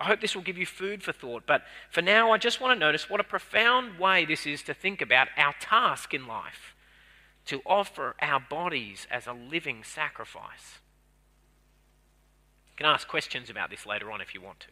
I 0.00 0.06
hope 0.06 0.22
this 0.22 0.34
will 0.34 0.42
give 0.42 0.56
you 0.56 0.64
food 0.64 1.02
for 1.02 1.12
thought. 1.12 1.42
But 1.46 1.62
for 1.90 2.00
now, 2.00 2.32
I 2.32 2.38
just 2.38 2.60
want 2.60 2.74
to 2.74 2.80
notice 2.80 3.10
what 3.10 3.20
a 3.20 3.24
profound 3.24 3.98
way 3.98 4.24
this 4.24 4.46
is 4.46 4.62
to 4.62 4.74
think 4.74 5.02
about 5.02 5.28
our 5.36 5.54
task 5.60 6.14
in 6.14 6.26
life 6.26 6.74
to 7.46 7.60
offer 7.66 8.14
our 8.20 8.40
bodies 8.40 9.06
as 9.10 9.26
a 9.26 9.32
living 9.32 9.84
sacrifice. 9.84 10.78
You 12.72 12.76
can 12.78 12.86
ask 12.86 13.06
questions 13.06 13.50
about 13.50 13.68
this 13.70 13.84
later 13.84 14.10
on 14.10 14.20
if 14.20 14.34
you 14.34 14.40
want 14.40 14.60
to. 14.60 14.68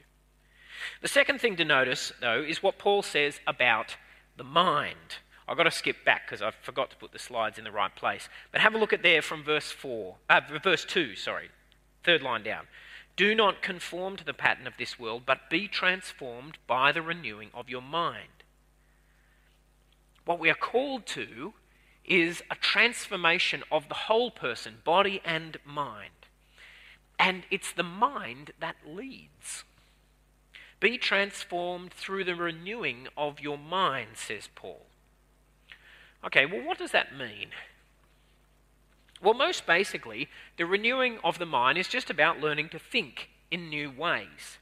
The 1.03 1.09
second 1.09 1.41
thing 1.41 1.57
to 1.57 1.65
notice, 1.65 2.13
though, 2.21 2.41
is 2.41 2.63
what 2.63 2.79
Paul 2.79 3.03
says 3.03 3.41
about 3.47 3.97
the 4.37 4.45
mind. 4.45 5.17
I've 5.47 5.57
got 5.57 5.65
to 5.65 5.71
skip 5.71 6.05
back 6.05 6.27
because 6.27 6.41
I 6.41 6.53
forgot 6.63 6.91
to 6.91 6.97
put 6.97 7.13
the 7.13 7.19
slides 7.19 7.59
in 7.59 7.65
the 7.65 7.73
right 7.73 7.95
place. 7.95 8.29
But 8.53 8.61
have 8.61 8.75
a 8.75 8.79
look 8.79 8.93
at 8.93 9.03
there 9.03 9.23
from 9.23 9.43
verse 9.43 9.71
4, 9.73 10.17
uh, 10.31 10.41
verse 10.63 10.85
2, 10.85 11.17
sorry, 11.17 11.49
third 12.05 12.23
line 12.23 12.43
down. 12.43 12.67
Do 13.19 13.35
not 13.35 13.63
conform 13.63 14.17
to 14.17 14.25
the 14.25 14.33
pattern 14.33 14.69
of 14.69 14.75
this 14.79 14.97
world, 14.97 15.25
but 15.27 15.51
be 15.51 15.67
transformed 15.67 16.57
by 16.69 16.93
the 16.93 17.03
renewing 17.03 17.51
of 17.53 17.69
your 17.69 17.83
mind. 17.83 18.45
What 20.25 20.39
we 20.39 20.49
are 20.49 20.55
called 20.55 21.05
to 21.07 21.55
is 22.05 22.45
a 22.49 22.55
transformation 22.55 23.65
of 23.73 23.89
the 23.89 24.07
whole 24.07 24.31
person, 24.31 24.77
body 24.85 25.21
and 25.25 25.57
mind. 25.65 26.29
And 27.19 27.43
it's 27.51 27.73
the 27.73 27.83
mind 27.83 28.53
that 28.61 28.77
leads. 28.87 29.65
Be 30.79 30.97
transformed 30.97 31.93
through 31.93 32.23
the 32.23 32.37
renewing 32.37 33.09
of 33.17 33.41
your 33.41 33.59
mind, 33.59 34.11
says 34.15 34.49
Paul. 34.55 34.87
Okay, 36.25 36.47
well, 36.47 36.65
what 36.65 36.79
does 36.79 36.93
that 36.93 37.17
mean? 37.17 37.49
Well, 39.23 39.35
most 39.35 39.67
basically, 39.67 40.29
the 40.57 40.67
renewing 40.67 41.19
of 41.25 41.39
the 41.39 41.47
mind 41.47 41.79
is 41.79 41.89
just 41.89 42.11
about 42.11 42.41
learning 42.41 42.69
to 42.71 42.79
think 42.79 43.29
in 43.51 43.69
new 43.69 43.91
ways. 43.91 44.59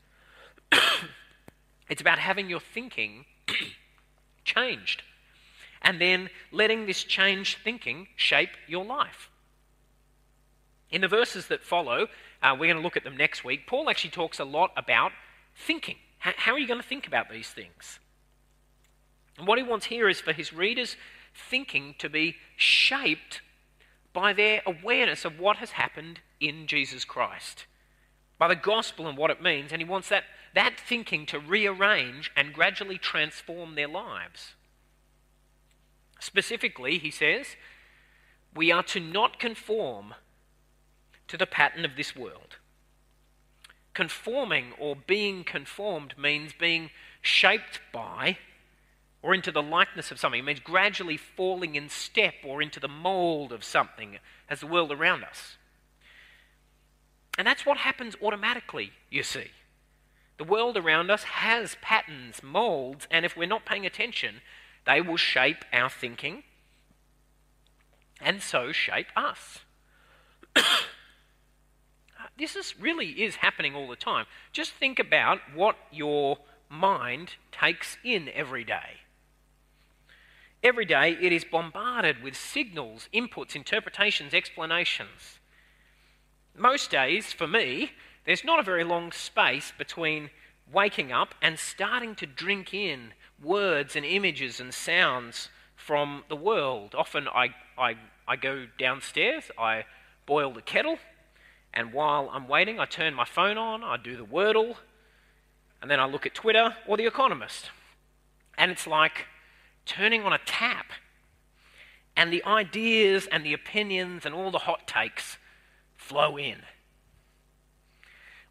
it's 1.88 2.00
about 2.00 2.18
having 2.18 2.48
your 2.48 2.60
thinking 2.60 3.26
changed 4.44 5.02
and 5.82 6.00
then 6.00 6.30
letting 6.50 6.86
this 6.86 7.04
changed 7.04 7.58
thinking 7.62 8.08
shape 8.16 8.50
your 8.66 8.84
life. 8.84 9.30
In 10.90 11.00
the 11.00 11.08
verses 11.08 11.48
that 11.48 11.62
follow, 11.62 12.06
uh, 12.42 12.56
we're 12.58 12.66
going 12.66 12.76
to 12.76 12.82
look 12.82 12.96
at 12.96 13.04
them 13.04 13.16
next 13.16 13.44
week. 13.44 13.66
Paul 13.66 13.90
actually 13.90 14.10
talks 14.10 14.38
a 14.38 14.44
lot 14.44 14.70
about 14.76 15.12
thinking. 15.54 15.96
How, 16.18 16.32
how 16.36 16.52
are 16.52 16.58
you 16.58 16.66
going 16.66 16.80
to 16.80 16.86
think 16.86 17.06
about 17.06 17.30
these 17.30 17.50
things? 17.50 17.98
And 19.36 19.46
what 19.46 19.58
he 19.58 19.64
wants 19.64 19.86
here 19.86 20.08
is 20.08 20.20
for 20.20 20.32
his 20.32 20.52
readers 20.52 20.96
thinking 21.34 21.94
to 21.98 22.08
be 22.08 22.36
shaped 22.56 23.42
by 24.16 24.32
their 24.32 24.62
awareness 24.64 25.26
of 25.26 25.38
what 25.38 25.58
has 25.58 25.72
happened 25.72 26.20
in 26.40 26.66
Jesus 26.66 27.04
Christ, 27.04 27.66
by 28.38 28.48
the 28.48 28.56
gospel 28.56 29.06
and 29.06 29.18
what 29.18 29.30
it 29.30 29.42
means, 29.42 29.72
and 29.72 29.82
he 29.82 29.86
wants 29.86 30.08
that, 30.08 30.24
that 30.54 30.80
thinking 30.80 31.26
to 31.26 31.38
rearrange 31.38 32.32
and 32.34 32.54
gradually 32.54 32.96
transform 32.96 33.74
their 33.74 33.86
lives. 33.86 34.54
Specifically, 36.18 36.96
he 36.96 37.10
says, 37.10 37.56
we 38.54 38.72
are 38.72 38.82
to 38.84 39.00
not 39.00 39.38
conform 39.38 40.14
to 41.28 41.36
the 41.36 41.44
pattern 41.44 41.84
of 41.84 41.94
this 41.94 42.16
world. 42.16 42.56
Conforming 43.92 44.72
or 44.78 44.96
being 44.96 45.44
conformed 45.44 46.14
means 46.16 46.54
being 46.58 46.88
shaped 47.20 47.80
by 47.92 48.38
or 49.22 49.34
into 49.34 49.50
the 49.50 49.62
likeness 49.62 50.10
of 50.10 50.20
something. 50.20 50.40
It 50.40 50.44
means 50.44 50.60
gradually 50.60 51.16
falling 51.16 51.74
in 51.74 51.88
step 51.88 52.34
or 52.44 52.62
into 52.62 52.80
the 52.80 52.88
mold 52.88 53.52
of 53.52 53.64
something 53.64 54.18
as 54.48 54.60
the 54.60 54.66
world 54.66 54.92
around 54.92 55.24
us. 55.24 55.56
And 57.38 57.46
that's 57.46 57.66
what 57.66 57.78
happens 57.78 58.16
automatically, 58.22 58.92
you 59.10 59.22
see. 59.22 59.50
The 60.38 60.44
world 60.44 60.76
around 60.76 61.10
us 61.10 61.24
has 61.24 61.76
patterns, 61.80 62.42
molds, 62.42 63.06
and 63.10 63.24
if 63.24 63.36
we're 63.36 63.48
not 63.48 63.64
paying 63.64 63.86
attention, 63.86 64.42
they 64.86 65.00
will 65.00 65.16
shape 65.16 65.64
our 65.72 65.90
thinking 65.90 66.44
and 68.20 68.42
so 68.42 68.72
shape 68.72 69.08
us. 69.14 69.60
this 72.38 72.56
is 72.56 72.78
really 72.78 73.22
is 73.22 73.36
happening 73.36 73.74
all 73.74 73.88
the 73.88 73.96
time. 73.96 74.26
Just 74.52 74.72
think 74.72 74.98
about 74.98 75.38
what 75.54 75.76
your 75.90 76.38
mind 76.68 77.34
takes 77.52 77.98
in 78.04 78.30
every 78.34 78.64
day. 78.64 79.00
Every 80.62 80.84
day 80.84 81.16
it 81.20 81.32
is 81.32 81.44
bombarded 81.44 82.22
with 82.22 82.36
signals, 82.36 83.08
inputs, 83.12 83.54
interpretations, 83.54 84.34
explanations. 84.34 85.38
Most 86.56 86.90
days, 86.90 87.32
for 87.32 87.46
me, 87.46 87.92
there's 88.24 88.44
not 88.44 88.58
a 88.58 88.64
very 88.64 88.82
long 88.82 89.12
space 89.12 89.72
between 89.76 90.30
waking 90.72 91.12
up 91.12 91.34
and 91.40 91.58
starting 91.58 92.14
to 92.16 92.26
drink 92.26 92.74
in 92.74 93.12
words 93.42 93.94
and 93.94 94.04
images 94.04 94.58
and 94.58 94.72
sounds 94.74 95.48
from 95.76 96.24
the 96.28 96.36
world. 96.36 96.94
Often 96.96 97.28
I, 97.28 97.54
I, 97.78 97.96
I 98.26 98.36
go 98.36 98.66
downstairs, 98.78 99.44
I 99.58 99.84
boil 100.24 100.52
the 100.52 100.62
kettle, 100.62 100.98
and 101.72 101.92
while 101.92 102.30
I'm 102.32 102.48
waiting, 102.48 102.80
I 102.80 102.86
turn 102.86 103.14
my 103.14 103.26
phone 103.26 103.58
on, 103.58 103.84
I 103.84 103.96
do 103.98 104.16
the 104.16 104.24
Wordle, 104.24 104.76
and 105.80 105.90
then 105.90 106.00
I 106.00 106.06
look 106.06 106.26
at 106.26 106.34
Twitter 106.34 106.74
or 106.86 106.96
The 106.96 107.06
Economist. 107.06 107.70
And 108.56 108.70
it's 108.70 108.86
like 108.86 109.26
turning 109.86 110.22
on 110.22 110.32
a 110.32 110.38
tap. 110.44 110.86
And 112.16 112.32
the 112.32 112.44
ideas 112.44 113.26
and 113.30 113.44
the 113.44 113.52
opinions 113.52 114.26
and 114.26 114.34
all 114.34 114.50
the 114.50 114.58
hot 114.58 114.86
takes 114.86 115.38
flow 115.96 116.36
in. 116.36 116.62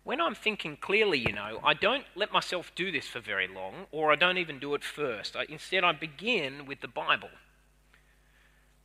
When 0.03 0.21
I'm 0.21 0.35
thinking 0.35 0.77
clearly, 0.77 1.17
you 1.17 1.33
know, 1.33 1.59
I 1.63 1.73
don't 1.73 2.05
let 2.15 2.31
myself 2.31 2.71
do 2.75 2.91
this 2.91 3.07
for 3.07 3.19
very 3.19 3.47
long, 3.47 3.87
or 3.91 4.11
I 4.11 4.15
don't 4.15 4.37
even 4.37 4.59
do 4.59 4.75
it 4.75 4.83
first. 4.83 5.35
I, 5.35 5.45
instead, 5.49 5.83
I 5.83 5.93
begin 5.93 6.67
with 6.67 6.81
the 6.81 6.87
Bible, 6.87 7.31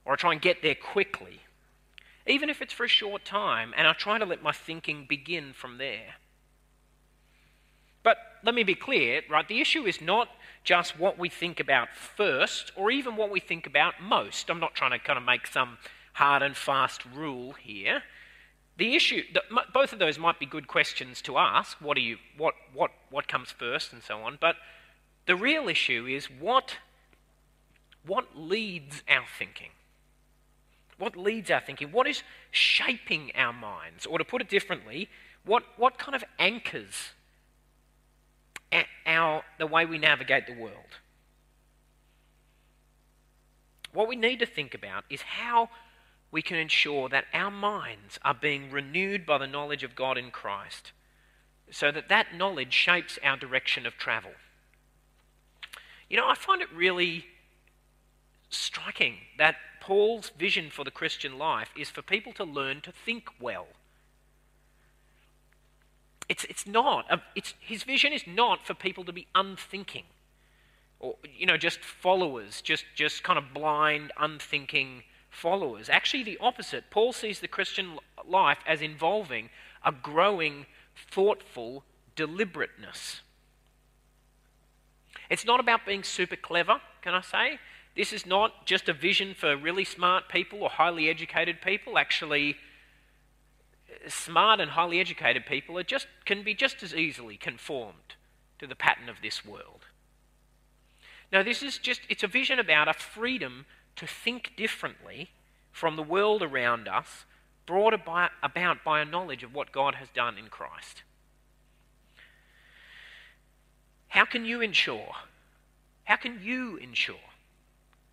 or 0.06 0.14
I 0.14 0.16
try 0.16 0.32
and 0.32 0.40
get 0.40 0.62
there 0.62 0.74
quickly, 0.74 1.40
even 2.26 2.48
if 2.48 2.62
it's 2.62 2.72
for 2.72 2.84
a 2.84 2.88
short 2.88 3.26
time, 3.26 3.74
and 3.76 3.86
I 3.86 3.92
try 3.92 4.18
to 4.18 4.24
let 4.24 4.42
my 4.42 4.52
thinking 4.52 5.04
begin 5.06 5.52
from 5.52 5.76
there. 5.76 6.14
But 8.02 8.16
let 8.42 8.54
me 8.54 8.62
be 8.62 8.74
clear, 8.74 9.20
right? 9.28 9.46
The 9.46 9.60
issue 9.60 9.84
is 9.84 10.00
not 10.00 10.28
just 10.64 10.98
what 10.98 11.18
we 11.18 11.28
think 11.28 11.58
about 11.60 11.88
first 11.94 12.72
or 12.76 12.90
even 12.90 13.16
what 13.16 13.30
we 13.30 13.40
think 13.40 13.66
about 13.66 13.94
most. 14.02 14.50
I'm 14.50 14.60
not 14.60 14.74
trying 14.74 14.92
to 14.92 14.98
kind 14.98 15.18
of 15.18 15.24
make 15.24 15.46
some 15.46 15.78
hard 16.14 16.42
and 16.42 16.56
fast 16.56 17.02
rule 17.14 17.52
here. 17.52 18.02
The 18.76 18.94
issue, 18.94 19.22
both 19.74 19.92
of 19.92 19.98
those 19.98 20.18
might 20.18 20.38
be 20.38 20.46
good 20.46 20.66
questions 20.66 21.20
to 21.22 21.38
ask. 21.38 21.78
What, 21.80 21.96
do 21.96 22.02
you, 22.02 22.16
what, 22.36 22.54
what, 22.72 22.90
what 23.10 23.28
comes 23.28 23.50
first 23.50 23.92
and 23.92 24.02
so 24.02 24.22
on. 24.22 24.38
But 24.40 24.56
The 25.26 25.36
real 25.36 25.68
issue 25.68 26.06
is 26.06 26.26
what, 26.30 26.76
what 28.06 28.36
leads 28.36 29.02
our 29.08 29.24
thinking? 29.38 29.70
What 30.98 31.16
leads 31.16 31.50
our 31.50 31.60
thinking? 31.60 31.92
What 31.92 32.06
is 32.06 32.22
shaping 32.50 33.32
our 33.34 33.52
minds? 33.52 34.06
Or 34.06 34.18
to 34.18 34.24
put 34.24 34.42
it 34.42 34.48
differently, 34.48 35.08
what, 35.44 35.62
what 35.76 35.98
kind 35.98 36.14
of 36.14 36.24
anchors 36.38 37.12
our, 39.06 39.42
the 39.58 39.66
way 39.66 39.84
we 39.84 39.98
navigate 39.98 40.46
the 40.46 40.54
world? 40.54 40.98
What 43.92 44.08
we 44.08 44.16
need 44.16 44.38
to 44.38 44.46
think 44.46 44.74
about 44.74 45.04
is 45.10 45.22
how 45.22 45.68
we 46.30 46.42
can 46.42 46.56
ensure 46.56 47.08
that 47.08 47.24
our 47.34 47.50
minds 47.50 48.18
are 48.22 48.34
being 48.34 48.70
renewed 48.70 49.26
by 49.26 49.38
the 49.38 49.46
knowledge 49.46 49.82
of 49.82 49.96
God 49.96 50.16
in 50.16 50.30
Christ 50.30 50.92
so 51.70 51.90
that 51.90 52.08
that 52.08 52.34
knowledge 52.34 52.72
shapes 52.72 53.18
our 53.22 53.36
direction 53.36 53.86
of 53.86 53.96
travel. 53.96 54.32
You 56.08 56.16
know, 56.16 56.28
I 56.28 56.34
find 56.34 56.60
it 56.60 56.72
really 56.72 57.26
striking 58.48 59.14
that 59.38 59.56
Paul's 59.80 60.30
vision 60.30 60.70
for 60.70 60.84
the 60.84 60.90
Christian 60.90 61.38
life 61.38 61.70
is 61.76 61.88
for 61.88 62.02
people 62.02 62.32
to 62.34 62.44
learn 62.44 62.80
to 62.82 62.92
think 62.92 63.28
well. 63.40 63.68
It's, 66.30 66.44
it's 66.44 66.64
not, 66.64 67.10
um, 67.10 67.22
it's, 67.34 67.54
his 67.58 67.82
vision 67.82 68.12
is 68.12 68.24
not 68.24 68.64
for 68.64 68.72
people 68.72 69.02
to 69.04 69.12
be 69.12 69.26
unthinking 69.34 70.04
or, 71.00 71.16
you 71.36 71.44
know, 71.44 71.56
just 71.56 71.80
followers, 71.80 72.62
just, 72.62 72.84
just 72.94 73.24
kind 73.24 73.36
of 73.36 73.52
blind, 73.52 74.12
unthinking 74.16 75.02
followers. 75.28 75.88
Actually, 75.88 76.22
the 76.22 76.38
opposite. 76.38 76.84
Paul 76.88 77.12
sees 77.12 77.40
the 77.40 77.48
Christian 77.48 77.98
life 78.24 78.58
as 78.64 78.80
involving 78.80 79.50
a 79.84 79.90
growing, 79.90 80.66
thoughtful 80.94 81.82
deliberateness. 82.14 83.22
It's 85.28 85.44
not 85.44 85.58
about 85.58 85.84
being 85.84 86.04
super 86.04 86.36
clever, 86.36 86.80
can 87.02 87.12
I 87.12 87.22
say? 87.22 87.58
This 87.96 88.12
is 88.12 88.24
not 88.24 88.66
just 88.66 88.88
a 88.88 88.92
vision 88.92 89.34
for 89.34 89.56
really 89.56 89.84
smart 89.84 90.28
people 90.28 90.62
or 90.62 90.70
highly 90.70 91.08
educated 91.08 91.60
people. 91.60 91.98
Actually, 91.98 92.54
smart 94.08 94.60
and 94.60 94.72
highly 94.72 95.00
educated 95.00 95.46
people 95.46 95.78
are 95.78 95.82
just, 95.82 96.06
can 96.24 96.42
be 96.42 96.54
just 96.54 96.82
as 96.82 96.94
easily 96.94 97.36
conformed 97.36 98.14
to 98.58 98.66
the 98.66 98.74
pattern 98.74 99.08
of 99.08 99.16
this 99.22 99.44
world. 99.44 99.86
Now, 101.32 101.42
this 101.42 101.62
is 101.62 101.78
just, 101.78 102.00
it's 102.08 102.22
a 102.22 102.28
vision 102.28 102.58
about 102.58 102.88
a 102.88 102.92
freedom 102.92 103.66
to 103.96 104.06
think 104.06 104.52
differently 104.56 105.30
from 105.70 105.96
the 105.96 106.02
world 106.02 106.42
around 106.42 106.88
us, 106.88 107.24
brought 107.66 107.94
about 107.94 108.84
by 108.84 109.00
a 109.00 109.04
knowledge 109.04 109.42
of 109.44 109.54
what 109.54 109.70
God 109.70 109.94
has 109.94 110.08
done 110.08 110.36
in 110.36 110.48
Christ. 110.48 111.04
How 114.08 114.24
can 114.24 114.44
you 114.44 114.60
ensure? 114.60 115.12
How 116.04 116.16
can 116.16 116.40
you 116.42 116.76
ensure 116.78 117.16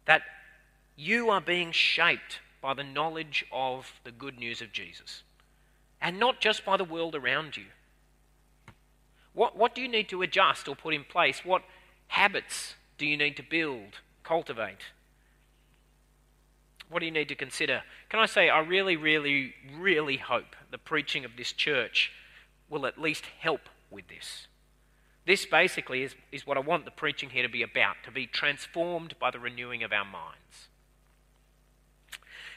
that 0.06 0.22
you 0.96 1.30
are 1.30 1.42
being 1.42 1.72
shaped 1.72 2.40
by 2.62 2.76
the 2.76 2.84
knowledge 2.84 3.46
of 3.52 3.92
the 4.04 4.12
good 4.12 4.38
news 4.38 4.62
of 4.62 4.72
Jesus 4.72 5.24
and 6.02 6.20
not 6.20 6.40
just 6.40 6.66
by 6.66 6.78
the 6.78 6.84
world 6.84 7.16
around 7.16 7.58
you? 7.58 7.66
What, 9.34 9.58
what 9.58 9.76
do 9.76 9.82
you 9.82 9.88
need 9.88 10.10
to 10.10 10.22
adjust 10.22 10.68
or 10.68 10.76
put 10.76 10.94
in 10.94 11.04
place? 11.04 11.46
What 11.46 11.64
habits 12.08 12.76
do 12.98 13.06
you 13.06 13.18
need 13.18 13.38
to 13.38 13.44
build, 13.44 14.00
cultivate? 14.24 14.82
What 16.90 17.00
do 17.00 17.06
you 17.06 17.12
need 17.12 17.28
to 17.30 17.36
consider? 17.36 17.84
Can 18.10 18.20
I 18.20 18.26
say, 18.26 18.50
I 18.50 18.60
really, 18.60 18.96
really, 18.96 19.54
really 19.78 20.18
hope 20.18 20.56
the 20.72 20.78
preaching 20.78 21.26
of 21.26 21.36
this 21.38 21.52
church 21.52 22.12
will 22.70 22.86
at 22.86 23.00
least 23.00 23.26
help 23.40 23.70
with 23.90 24.08
this. 24.08 24.48
This 25.26 25.46
basically 25.46 26.04
is, 26.04 26.16
is 26.32 26.48
what 26.48 26.58
I 26.58 26.62
want 26.62 26.86
the 26.86 26.92
preaching 26.92 27.30
here 27.30 27.44
to 27.44 27.50
be 27.50 27.62
about, 27.62 27.98
to 28.06 28.12
be 28.12 28.28
transformed 28.28 29.16
by 29.20 29.30
the 29.30 29.40
renewing 29.40 29.84
of 29.84 29.92
our 29.92 30.06
minds. 30.06 30.70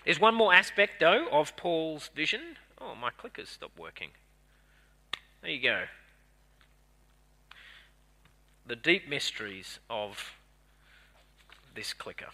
There's 0.05 0.21
one 0.21 0.35
more 0.35 0.55
aspect, 0.55 1.01
though, 1.01 1.27
of 1.31 1.57
Paul's 1.57 2.11
vision. 2.15 2.57
Oh, 2.81 2.95
my 2.95 3.11
clicker's 3.11 3.49
stopped 3.49 3.79
working. 3.79 4.11
There 5.43 5.51
you 5.51 5.63
go 5.63 5.85
the 8.71 8.77
deep 8.77 9.09
mysteries 9.09 9.81
of 9.91 10.33
this 11.75 11.93
clicker. 11.93 12.29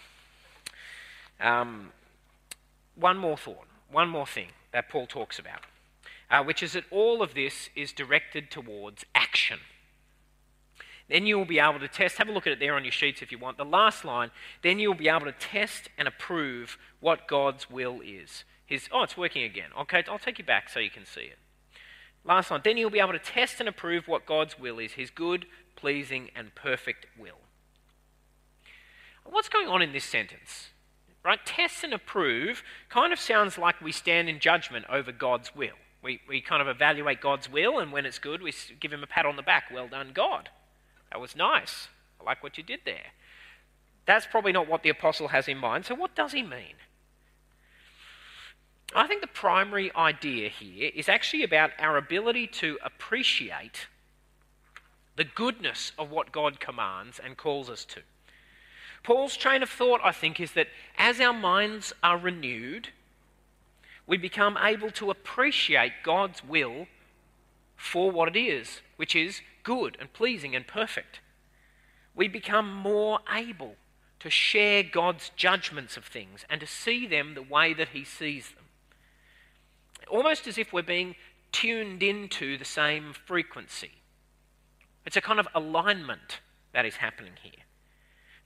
Um, 1.40 1.92
one 2.94 3.16
more 3.16 3.38
thought, 3.38 3.66
one 3.90 4.11
more 4.11 4.26
thing 4.26 4.48
that 4.70 4.90
Paul 4.90 5.06
talks 5.06 5.38
about, 5.38 5.61
uh, 6.30 6.44
which 6.44 6.62
is 6.62 6.74
that 6.74 6.85
all 6.90 7.22
of 7.22 7.32
this 7.32 7.70
is 7.74 7.90
directed 7.90 8.50
towards 8.50 9.06
action. 9.14 9.61
Then 11.09 11.24
you 11.24 11.38
will 11.38 11.46
be 11.46 11.59
able 11.59 11.78
to 11.78 11.88
test, 11.88 12.18
have 12.18 12.28
a 12.28 12.32
look 12.32 12.46
at 12.46 12.52
it 12.52 12.61
there 12.61 12.74
on 12.74 12.85
your 12.85 12.92
sheets 12.92 13.22
if 13.22 13.32
you 13.32 13.38
want. 13.38 13.56
The 13.56 13.64
last 13.64 14.04
line, 14.04 14.30
then 14.62 14.78
you'll 14.78 14.92
be 14.92 15.09
able 15.09 15.24
to 15.24 15.32
test 15.32 15.88
and 15.96 16.06
approve 16.06 16.76
what 17.00 17.26
God's 17.26 17.70
will 17.70 18.02
is. 18.04 18.44
His, 18.66 18.88
oh, 18.92 19.05
it's 19.05 19.16
working 19.16 19.44
again. 19.44 19.70
Okay, 19.81 20.05
I'll 20.09 20.18
take 20.18 20.38
you 20.38 20.44
back 20.44 20.68
so 20.68 20.81
you 20.81 20.90
can 20.90 21.07
see 21.07 21.22
it. 21.22 21.38
Last 22.24 22.50
line, 22.50 22.61
then 22.64 22.76
you'll 22.76 22.90
be 22.90 22.98
able 22.98 23.12
to 23.12 23.18
test 23.20 23.61
and 23.61 23.68
approve 23.68 24.09
what 24.09 24.26
God's 24.26 24.59
will 24.59 24.81
is, 24.81 24.92
his 24.92 25.11
good, 25.11 25.46
pleasing, 25.76 26.31
and 26.35 26.55
perfect 26.55 27.07
will. 27.16 27.38
What's 29.24 29.48
going 29.48 29.68
on 29.68 29.83
in 29.83 29.92
this 29.92 30.05
sentence? 30.05 30.70
Right? 31.24 31.38
Test 31.44 31.85
and 31.85 31.92
approve 31.92 32.62
kind 32.88 33.12
of 33.12 33.20
sounds 33.20 33.59
like 33.59 33.81
we 33.81 33.92
stand 33.92 34.29
in 34.29 34.40
judgment 34.40 34.87
over 34.88 35.12
God's 35.12 35.55
will. 35.55 35.74
We, 36.02 36.20
we 36.29 36.40
kind 36.40 36.62
of 36.62 36.68
evaluate 36.68 37.20
God's 37.20 37.50
will, 37.50 37.79
and 37.79 37.90
when 37.92 38.07
it's 38.07 38.18
good, 38.18 38.42
we 38.42 38.52
give 38.79 38.92
him 38.92 39.02
a 39.02 39.09
pat 39.09 39.26
on 39.26 39.37
the 39.37 39.42
back. 39.42 39.64
Well 39.72 39.88
done, 39.88 40.11
God. 40.12 40.50
That 41.11 41.20
was 41.20 41.35
nice. 41.35 41.88
I 42.20 42.24
like 42.24 42.42
what 42.42 42.59
you 42.59 42.64
did 42.64 42.81
there. 42.85 43.12
That's 44.07 44.26
probably 44.26 44.52
not 44.52 44.68
what 44.68 44.83
the 44.83 44.88
apostle 44.88 45.29
has 45.29 45.48
in 45.48 45.59
mind. 45.59 45.85
So, 45.87 45.94
what 45.94 46.14
does 46.14 46.33
he 46.33 46.42
mean? 46.42 46.74
I 48.94 49.07
think 49.07 49.20
the 49.20 49.27
primary 49.27 49.94
idea 49.94 50.49
here 50.49 50.90
is 50.94 51.09
actually 51.09 51.42
about 51.42 51.72
our 51.79 51.96
ability 51.96 52.46
to 52.49 52.79
appreciate 52.85 53.88
the 55.16 55.25
goodness 55.25 55.92
of 55.99 56.11
what 56.11 56.33
God 56.33 56.61
commands 56.61 57.18
and 57.18 57.37
calls 57.37 57.68
us 57.68 57.85
to. 57.87 58.01
Paul's 59.03 59.37
train 59.37 59.62
of 59.62 59.70
thought, 59.70 60.01
I 60.05 60.12
think, 60.12 60.40
is 60.40 60.53
that 60.53 60.68
as 60.99 61.20
our 61.20 61.33
minds 61.33 61.92
are 62.03 62.18
renewed, 62.18 62.88
we 64.07 64.16
become 64.16 64.59
able 64.61 64.90
to 64.92 65.11
appreciate 65.11 65.92
God's 66.05 66.44
will 66.44 66.87
for 67.77 68.11
what 68.11 68.29
it 68.29 68.38
is, 68.38 68.81
which 68.96 69.16
is 69.16 69.40
good 69.62 69.96
and 70.01 70.12
pleasing 70.12 70.55
and 70.55 70.66
perfect. 70.66 71.20
We 72.14 72.29
become 72.29 72.72
more 72.72 73.20
able 73.33 73.77
to 74.20 74.31
share 74.31 74.83
God's 74.83 75.31
judgments 75.37 75.96
of 75.96 76.05
things 76.05 76.44
and 76.49 76.61
to 76.61 76.66
see 76.66 77.07
them 77.07 77.35
the 77.35 77.42
way 77.42 77.75
that 77.75 77.88
He 77.88 78.05
sees 78.05 78.51
them. 78.51 78.65
Almost 80.09 80.47
as 80.47 80.59
if 80.59 80.73
we're 80.73 80.83
being 80.83 81.16
tuned 81.53 82.03
into 82.03 82.59
the 82.59 82.64
same 82.64 83.12
frequency. 83.12 83.92
It's 85.05 85.16
a 85.16 85.21
kind 85.21 85.40
of 85.40 85.49
alignment 85.55 86.40
that 86.73 86.85
is 86.85 86.97
happening 86.97 87.33
here. 87.42 87.64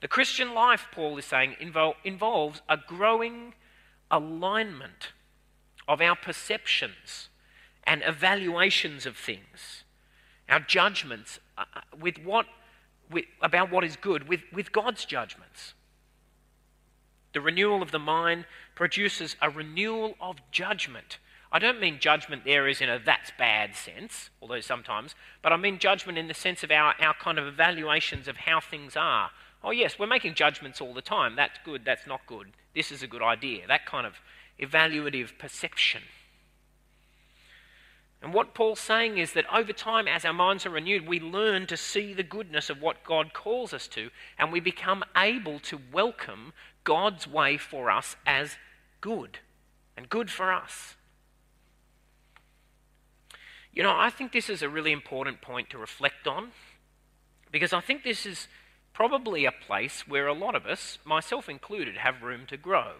The 0.01 0.07
Christian 0.07 0.53
life, 0.53 0.87
Paul 0.91 1.17
is 1.17 1.25
saying, 1.25 1.55
invol- 1.61 1.95
involves 2.03 2.61
a 2.69 2.77
growing 2.77 3.53
alignment 4.09 5.11
of 5.87 6.01
our 6.01 6.15
perceptions 6.15 7.29
and 7.83 8.01
evaluations 8.05 9.05
of 9.05 9.17
things, 9.17 9.83
our 10.49 10.59
judgments 10.59 11.39
uh, 11.57 11.65
uh, 11.75 11.81
with 11.99 12.17
what, 12.23 12.45
with, 13.09 13.25
about 13.41 13.71
what 13.71 13.83
is 13.83 13.95
good, 13.95 14.27
with, 14.27 14.41
with 14.53 14.71
God's 14.71 15.05
judgments. 15.05 15.73
The 17.33 17.41
renewal 17.41 17.81
of 17.81 17.91
the 17.91 17.99
mind 17.99 18.45
produces 18.75 19.35
a 19.41 19.49
renewal 19.49 20.15
of 20.19 20.37
judgment 20.51 21.17
I 21.51 21.59
don't 21.59 21.81
mean 21.81 21.99
judgment 21.99 22.45
there 22.45 22.67
is 22.67 22.79
in 22.79 22.89
a 22.89 22.97
that's 22.97 23.31
bad 23.37 23.75
sense, 23.75 24.29
although 24.41 24.61
sometimes, 24.61 25.15
but 25.41 25.51
I 25.51 25.57
mean 25.57 25.79
judgment 25.79 26.17
in 26.17 26.27
the 26.27 26.33
sense 26.33 26.63
of 26.63 26.71
our, 26.71 26.95
our 26.99 27.13
kind 27.13 27.37
of 27.37 27.45
evaluations 27.45 28.27
of 28.27 28.37
how 28.37 28.61
things 28.61 28.95
are. 28.95 29.31
Oh, 29.63 29.71
yes, 29.71 29.99
we're 29.99 30.07
making 30.07 30.33
judgments 30.33 30.79
all 30.81 30.93
the 30.93 31.01
time. 31.01 31.35
That's 31.35 31.59
good, 31.63 31.83
that's 31.85 32.07
not 32.07 32.25
good. 32.25 32.47
This 32.73 32.91
is 32.91 33.03
a 33.03 33.07
good 33.07 33.21
idea. 33.21 33.67
That 33.67 33.85
kind 33.85 34.07
of 34.07 34.13
evaluative 34.59 35.37
perception. 35.37 36.03
And 38.21 38.33
what 38.33 38.53
Paul's 38.53 38.79
saying 38.79 39.17
is 39.17 39.33
that 39.33 39.51
over 39.53 39.73
time, 39.73 40.07
as 40.07 40.25
our 40.25 40.33
minds 40.33 40.65
are 40.65 40.69
renewed, 40.69 41.07
we 41.07 41.19
learn 41.19 41.65
to 41.67 41.75
see 41.75 42.13
the 42.13 42.23
goodness 42.23 42.69
of 42.69 42.81
what 42.81 43.03
God 43.03 43.33
calls 43.33 43.73
us 43.73 43.87
to, 43.89 44.09
and 44.37 44.51
we 44.51 44.59
become 44.59 45.03
able 45.17 45.59
to 45.61 45.79
welcome 45.91 46.53
God's 46.83 47.27
way 47.27 47.57
for 47.57 47.89
us 47.89 48.15
as 48.25 48.57
good 49.01 49.39
and 49.97 50.07
good 50.07 50.29
for 50.29 50.53
us. 50.53 50.95
You 53.73 53.83
know, 53.83 53.95
I 53.95 54.09
think 54.09 54.31
this 54.31 54.49
is 54.49 54.61
a 54.61 54.69
really 54.69 54.91
important 54.91 55.41
point 55.41 55.69
to 55.69 55.77
reflect 55.77 56.27
on 56.27 56.51
because 57.51 57.71
I 57.71 57.79
think 57.79 58.03
this 58.03 58.25
is 58.25 58.47
probably 58.93 59.45
a 59.45 59.51
place 59.51 60.07
where 60.07 60.27
a 60.27 60.33
lot 60.33 60.55
of 60.55 60.65
us, 60.65 60.97
myself 61.05 61.47
included, 61.47 61.97
have 61.97 62.21
room 62.21 62.45
to 62.47 62.57
grow. 62.57 62.95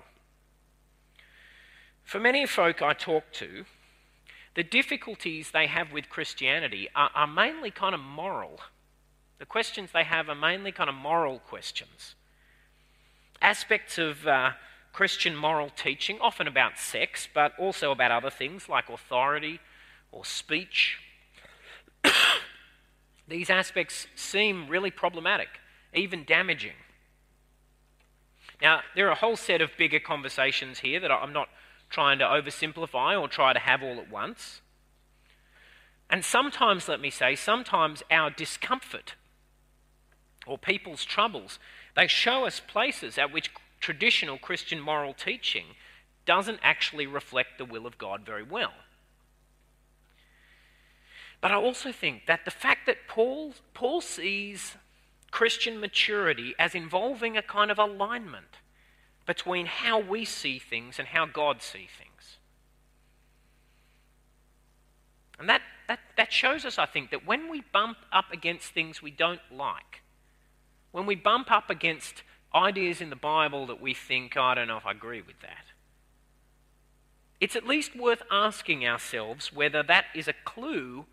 For 2.04 2.20
many 2.20 2.46
folk 2.46 2.82
I 2.82 2.94
talk 2.94 3.32
to, 3.34 3.66
the 4.56 4.64
difficulties 4.64 5.52
they 5.52 5.68
have 5.68 5.92
with 5.92 6.10
Christianity 6.10 6.90
are, 6.96 7.12
are 7.14 7.28
mainly 7.28 7.72
kind 7.72 7.94
of 7.94 8.02
moral. 8.02 8.60
The 9.40 9.46
questions 9.46 9.90
they 9.94 10.04
have 10.04 10.30
are 10.30 10.36
mainly 10.36 10.72
kind 10.72 10.90
of 10.90 10.96
moral 10.96 11.40
questions. 11.40 12.16
Aspects 13.42 13.98
of 13.98 14.26
uh, 14.28 14.52
Christian 14.94 15.36
moral 15.36 15.70
teaching, 15.70 16.20
often 16.22 16.48
about 16.48 16.78
sex, 16.78 17.28
but 17.34 17.54
also 17.58 17.92
about 17.92 18.12
other 18.12 18.30
things 18.30 18.70
like 18.70 18.90
authority 18.90 19.60
or 20.12 20.26
speech. 20.26 20.98
These 23.28 23.50
aspects 23.50 24.08
seem 24.16 24.68
really 24.68 24.92
problematic, 24.92 25.60
even 25.94 26.24
damaging. 26.26 26.74
Now, 28.62 28.82
there 28.96 29.08
are 29.08 29.12
a 29.12 29.16
whole 29.16 29.38
set 29.38 29.62
of 29.62 29.72
bigger 29.78 30.00
conversations 30.00 30.80
here 30.80 31.00
that 31.00 31.12
I'm 31.12 31.34
not 31.34 31.50
trying 31.90 32.20
to 32.20 32.26
oversimplify 32.26 33.20
or 33.20 33.28
try 33.28 33.54
to 33.54 33.60
have 33.60 33.82
all 33.82 34.00
at 34.00 34.10
once. 34.10 34.62
And 36.10 36.24
sometimes, 36.26 36.88
let 36.88 37.00
me 37.00 37.10
say, 37.10 37.36
sometimes 37.36 38.04
our 38.12 38.30
discomfort 38.30 39.16
or 40.46 40.58
people's 40.58 41.06
troubles, 41.06 41.58
they 41.96 42.08
show 42.08 42.46
us 42.46 42.60
places 42.60 43.18
at 43.18 43.32
which 43.32 43.52
traditional 43.80 44.38
Christian 44.38 44.80
moral 44.80 45.14
teaching 45.14 45.66
doesn't 46.26 46.60
actually 46.62 47.08
reflect 47.08 47.58
the 47.58 47.66
will 47.66 47.88
of 47.88 47.98
God 47.98 48.26
very 48.26 48.44
well. 48.44 48.74
But 51.42 51.52
I 51.52 51.56
also 51.56 51.92
think 51.92 52.28
that 52.28 52.46
the 52.46 52.52
fact 52.52 52.86
that 52.86 53.08
Paul, 53.08 53.56
Paul 53.74 54.00
sees 54.00 54.76
Christian 55.32 55.80
maturity 55.80 56.54
as 56.60 56.76
involving 56.76 57.36
a 57.36 57.42
kind 57.42 57.72
of 57.72 57.80
alignment 57.80 58.60
between 59.26 59.66
how 59.66 60.00
we 60.00 60.24
see 60.24 60.60
things 60.60 61.00
and 61.00 61.08
how 61.08 61.26
God 61.26 61.62
sees 61.62 61.90
things. 61.98 62.38
And 65.40 65.50
that, 65.50 65.62
that, 65.88 66.00
that 66.18 66.32
shows 66.32 66.66
us, 66.66 66.78
I 66.78 66.86
think, 66.86 67.10
that 67.10 67.26
when 67.26 67.50
we 67.50 67.64
bump 67.74 67.98
up 68.12 68.26
against 68.32 68.74
things 68.74 69.02
we 69.02 69.10
don't 69.10 69.42
like, 69.52 70.02
when 70.92 71.08
we 71.08 71.16
bump 71.16 71.50
up 71.50 71.70
against 71.70 72.22
ideas 72.54 73.02
in 73.02 73.10
the 73.10 73.16
Bible 73.16 73.66
that 73.68 73.82
we 73.82 73.94
think, 73.96 74.34
oh, 74.36 74.44
I 74.44 74.56
don't 74.56 74.68
know 74.68 74.78
if 74.78 74.86
I 74.86 74.92
agree 74.92 75.22
with 75.22 75.40
that, 75.42 75.66
it's 77.40 77.56
at 77.56 77.66
least 77.66 77.96
worth 77.96 78.22
asking 78.30 78.86
ourselves 78.86 79.52
whether 79.52 79.82
that 79.82 80.06
is 80.14 80.28
a 80.28 80.34
clue 80.46 81.06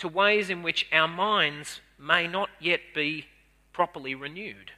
to 0.00 0.08
ways 0.08 0.50
in 0.50 0.62
which 0.62 0.86
our 0.92 1.08
minds 1.08 1.80
may 1.98 2.26
not 2.26 2.50
yet 2.58 2.80
be 2.94 3.26
properly 3.72 4.14
renewed. 4.14 4.72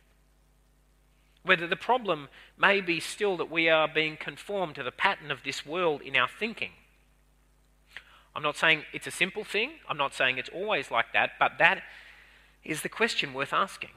Whether 1.45 1.67
the 1.67 1.77
problem 1.77 2.29
may 2.57 2.81
be 2.81 3.01
still 3.01 3.37
that 3.39 3.51
we 3.51 3.69
are 3.69 3.89
being 3.89 4.17
conformed 4.17 4.77
to 4.77 4.83
the 4.83 4.93
pattern 4.93 5.31
of 5.31 5.43
this 5.45 5.67
world 5.67 6.03
in 6.03 6.17
our 6.17 6.29
thinking. 6.29 6.73
I'm 8.35 8.43
not 8.43 8.57
saying 8.57 8.85
it's 8.93 9.07
a 9.07 9.11
simple 9.11 9.45
thing, 9.45 9.73
I'm 9.89 9.97
not 9.97 10.15
saying 10.15 10.39
it's 10.39 10.49
always 10.49 10.91
like 10.91 11.13
that, 11.13 11.33
but 11.39 11.53
that 11.59 11.83
is 12.65 12.83
the 12.83 12.89
question 12.89 13.35
worth 13.35 13.53
asking. 13.53 13.91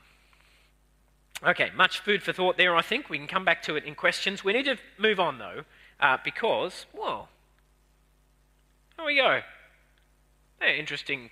Okay, 1.43 1.69
much 1.75 1.99
food 1.99 2.23
for 2.23 2.33
thought 2.33 2.57
there, 2.57 2.75
I 2.75 2.81
think. 2.81 3.09
We 3.09 3.17
can 3.17 3.27
come 3.27 3.45
back 3.45 3.61
to 3.63 3.75
it 3.75 3.83
in 3.83 3.93
questions. 3.93 4.43
We 4.43 4.53
need 4.53 4.65
to 4.65 4.77
move 4.97 5.19
on, 5.19 5.37
though, 5.37 5.63
uh, 5.99 6.17
because, 6.23 6.85
well, 6.93 7.29
there 8.97 9.05
we 9.05 9.17
go. 9.17 9.41
Interesting. 10.67 11.29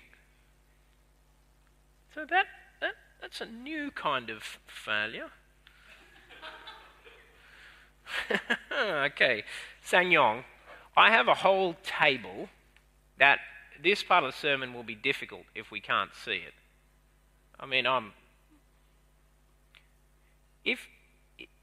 So 2.14 2.24
that, 2.28 2.46
that 2.80 2.94
that's 3.20 3.40
a 3.40 3.46
new 3.46 3.90
kind 3.90 4.30
of 4.30 4.42
failure. 4.66 5.30
okay, 8.72 9.44
Sanyong, 9.84 10.44
I 10.96 11.10
have 11.10 11.28
a 11.28 11.34
whole 11.34 11.76
table 11.82 12.48
that 13.18 13.38
this 13.82 14.02
part 14.02 14.24
of 14.24 14.32
the 14.32 14.38
sermon 14.38 14.72
will 14.74 14.82
be 14.82 14.94
difficult 14.94 15.44
if 15.54 15.70
we 15.70 15.80
can't 15.80 16.10
see 16.14 16.36
it. 16.46 16.54
I 17.58 17.66
mean, 17.66 17.86
I'm. 17.86 18.12
If 20.64 20.88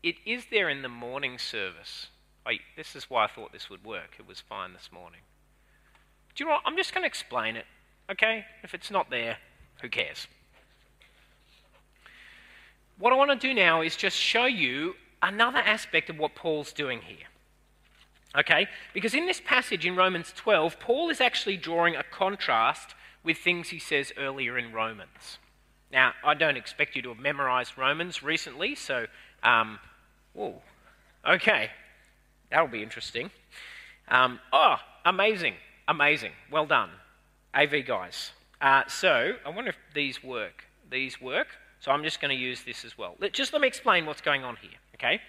it 0.03 0.15
is 0.25 0.45
there 0.51 0.69
in 0.69 0.81
the 0.81 0.89
morning 0.89 1.37
service, 1.37 2.07
I, 2.45 2.59
this 2.75 2.95
is 2.95 3.09
why 3.09 3.25
I 3.25 3.27
thought 3.27 3.51
this 3.51 3.69
would 3.69 3.83
work. 3.83 4.15
It 4.19 4.27
was 4.27 4.41
fine 4.41 4.73
this 4.73 4.89
morning. 4.91 5.21
Do 6.35 6.43
you 6.43 6.45
know 6.45 6.53
what? 6.53 6.61
I'm 6.65 6.77
just 6.77 6.93
going 6.93 7.03
to 7.03 7.07
explain 7.07 7.55
it, 7.55 7.65
okay? 8.11 8.45
If 8.63 8.73
it's 8.73 8.91
not 8.91 9.09
there, 9.09 9.37
who 9.81 9.89
cares? 9.89 10.27
What 12.97 13.13
I 13.13 13.15
want 13.15 13.31
to 13.31 13.47
do 13.47 13.53
now 13.53 13.81
is 13.81 13.95
just 13.95 14.15
show 14.15 14.45
you 14.45 14.93
another 15.21 15.59
aspect 15.59 16.09
of 16.09 16.17
what 16.17 16.35
Paul's 16.35 16.71
doing 16.71 17.01
here. 17.01 17.27
Okay? 18.37 18.67
Because 18.93 19.13
in 19.13 19.25
this 19.25 19.41
passage 19.43 19.85
in 19.85 19.95
Romans 19.95 20.33
12, 20.35 20.79
Paul 20.79 21.09
is 21.09 21.19
actually 21.19 21.57
drawing 21.57 21.95
a 21.95 22.03
contrast 22.03 22.95
with 23.23 23.37
things 23.37 23.69
he 23.69 23.79
says 23.79 24.11
earlier 24.17 24.57
in 24.57 24.71
Romans. 24.71 25.37
Now, 25.91 26.13
I 26.23 26.33
don't 26.33 26.57
expect 26.57 26.95
you 26.95 27.01
to 27.01 27.09
have 27.09 27.19
memorized 27.19 27.77
Romans 27.77 28.23
recently, 28.23 28.75
so, 28.75 29.07
um, 29.43 29.79
whoa, 30.33 30.61
okay, 31.27 31.69
that'll 32.49 32.67
be 32.67 32.81
interesting. 32.81 33.29
Um, 34.07 34.39
oh, 34.53 34.77
amazing, 35.03 35.55
amazing, 35.91 36.31
well 36.49 36.65
done, 36.65 36.89
AV 37.53 37.85
guys. 37.85 38.31
Uh, 38.61 38.83
so, 38.87 39.33
I 39.45 39.49
wonder 39.49 39.69
if 39.69 39.77
these 39.93 40.23
work. 40.23 40.63
These 40.89 41.21
work, 41.21 41.47
so 41.79 41.91
I'm 41.91 42.03
just 42.03 42.21
going 42.21 42.35
to 42.35 42.41
use 42.41 42.63
this 42.63 42.85
as 42.85 42.97
well. 42.97 43.15
Let, 43.19 43.33
just 43.33 43.53
let 43.53 43.61
me 43.61 43.67
explain 43.67 44.05
what's 44.05 44.21
going 44.21 44.43
on 44.43 44.55
here, 44.55 44.79
okay? 44.95 45.21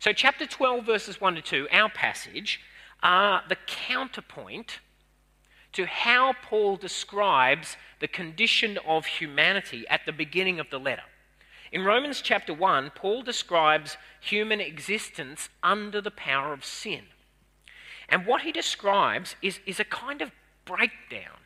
So, 0.00 0.12
chapter 0.12 0.46
12, 0.46 0.84
verses 0.84 1.20
1 1.20 1.36
to 1.36 1.42
2, 1.42 1.68
our 1.70 1.88
passage, 1.88 2.60
are 3.02 3.42
the 3.48 3.56
counterpoint 3.66 4.80
to 5.72 5.86
how 5.86 6.34
Paul 6.42 6.76
describes 6.76 7.76
the 8.00 8.08
condition 8.08 8.78
of 8.86 9.06
humanity 9.06 9.84
at 9.88 10.00
the 10.06 10.12
beginning 10.12 10.58
of 10.58 10.70
the 10.70 10.78
letter. 10.78 11.02
In 11.70 11.84
Romans 11.84 12.20
chapter 12.20 12.52
1, 12.52 12.92
Paul 12.94 13.22
describes 13.22 13.96
human 14.20 14.60
existence 14.60 15.48
under 15.62 16.00
the 16.00 16.10
power 16.10 16.52
of 16.52 16.64
sin. 16.64 17.04
And 18.08 18.26
what 18.26 18.42
he 18.42 18.52
describes 18.52 19.36
is, 19.42 19.60
is 19.66 19.80
a 19.80 19.84
kind 19.84 20.22
of 20.22 20.30
breakdown, 20.64 21.40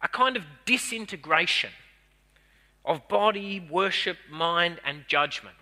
a 0.00 0.08
kind 0.08 0.36
of 0.36 0.44
disintegration 0.64 1.70
of 2.84 3.06
body, 3.08 3.60
worship, 3.70 4.16
mind, 4.30 4.80
and 4.84 5.04
judgment 5.06 5.56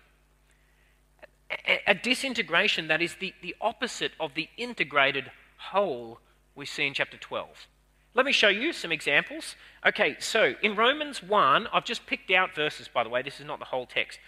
a, 1.87 1.93
disintegration 1.93 2.87
that 2.87 3.01
is 3.01 3.15
the, 3.15 3.33
the 3.41 3.55
opposite 3.61 4.11
of 4.19 4.33
the 4.33 4.49
integrated 4.57 5.31
whole 5.57 6.19
we 6.55 6.65
see 6.65 6.87
in 6.87 6.93
chapter 6.93 7.17
12. 7.17 7.67
Let 8.13 8.25
me 8.25 8.31
show 8.31 8.49
you 8.49 8.73
some 8.73 8.91
examples. 8.91 9.55
Okay, 9.85 10.17
so 10.19 10.55
in 10.61 10.75
Romans 10.75 11.23
1, 11.23 11.67
I've 11.71 11.85
just 11.85 12.05
picked 12.05 12.31
out 12.31 12.53
verses, 12.55 12.87
by 12.87 13.03
the 13.03 13.09
way, 13.09 13.21
this 13.21 13.39
is 13.39 13.45
not 13.45 13.59
the 13.59 13.65
whole 13.65 13.85
text. 13.85 14.19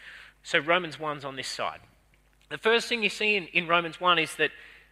So 0.42 0.60
Romans 0.60 0.98
1's 0.98 1.26
on 1.26 1.36
this 1.36 1.48
side. 1.48 1.80
The 2.50 2.58
first 2.58 2.88
thing 2.88 3.04
you 3.04 3.10
see 3.10 3.36
in, 3.36 3.48
in 3.48 3.68
Romans 3.68 4.00
1 4.00 4.20
is 4.20 4.36
that 4.36 4.52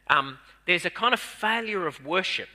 um, 0.09 0.39
there's 0.71 0.85
a 0.85 0.89
kind 0.89 1.13
of 1.13 1.19
failure 1.19 1.85
of 1.85 2.05
worship. 2.05 2.47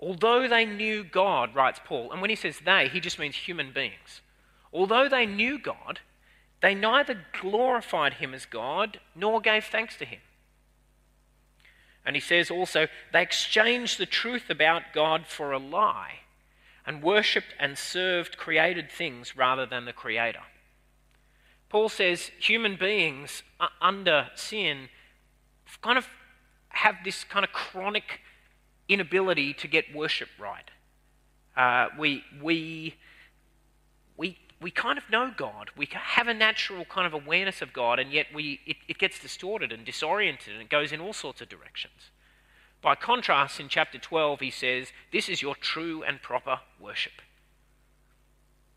Although 0.00 0.48
they 0.48 0.64
knew 0.64 1.04
God, 1.04 1.54
writes 1.54 1.78
Paul, 1.84 2.10
and 2.10 2.22
when 2.22 2.30
he 2.30 2.36
says 2.36 2.60
they, 2.64 2.88
he 2.88 2.98
just 2.98 3.18
means 3.18 3.36
human 3.36 3.72
beings. 3.72 4.22
Although 4.72 5.06
they 5.06 5.26
knew 5.26 5.58
God, 5.58 6.00
they 6.62 6.74
neither 6.74 7.26
glorified 7.38 8.14
him 8.14 8.32
as 8.32 8.46
God 8.46 9.00
nor 9.14 9.42
gave 9.42 9.66
thanks 9.66 9.96
to 9.96 10.06
him. 10.06 10.20
And 12.06 12.16
he 12.16 12.20
says 12.20 12.50
also, 12.50 12.88
they 13.12 13.20
exchanged 13.20 13.98
the 13.98 14.06
truth 14.06 14.48
about 14.48 14.94
God 14.94 15.26
for 15.26 15.52
a 15.52 15.58
lie 15.58 16.20
and 16.86 17.02
worshipped 17.02 17.52
and 17.60 17.76
served 17.76 18.38
created 18.38 18.90
things 18.90 19.36
rather 19.36 19.66
than 19.66 19.84
the 19.84 19.92
Creator. 19.92 20.42
Paul 21.68 21.90
says 21.90 22.30
human 22.38 22.76
beings 22.76 23.42
under 23.82 24.30
sin 24.36 24.88
kind 25.82 25.98
of 25.98 26.08
have 26.76 26.96
this 27.04 27.24
kind 27.24 27.44
of 27.44 27.52
chronic 27.52 28.20
inability 28.88 29.52
to 29.54 29.68
get 29.68 29.94
worship 29.94 30.28
right. 30.38 30.70
Uh, 31.56 31.88
we, 31.98 32.22
we, 32.42 32.94
we 34.16 34.38
we 34.60 34.70
kind 34.70 34.96
of 34.96 35.08
know 35.10 35.30
God. 35.36 35.70
We 35.76 35.88
have 35.92 36.28
a 36.28 36.34
natural 36.34 36.84
kind 36.86 37.06
of 37.06 37.12
awareness 37.12 37.60
of 37.60 37.72
God, 37.72 37.98
and 37.98 38.10
yet 38.10 38.26
we, 38.34 38.60
it, 38.66 38.76
it 38.88 38.98
gets 38.98 39.18
distorted 39.18 39.70
and 39.70 39.84
disoriented, 39.84 40.54
and 40.54 40.62
it 40.62 40.70
goes 40.70 40.92
in 40.92 41.00
all 41.00 41.12
sorts 41.12 41.42
of 41.42 41.48
directions. 41.48 42.10
By 42.80 42.94
contrast, 42.94 43.60
in 43.60 43.68
chapter 43.68 43.98
12, 43.98 44.40
he 44.40 44.50
says, 44.50 44.88
This 45.12 45.28
is 45.28 45.42
your 45.42 45.56
true 45.56 46.02
and 46.02 46.22
proper 46.22 46.60
worship. 46.80 47.20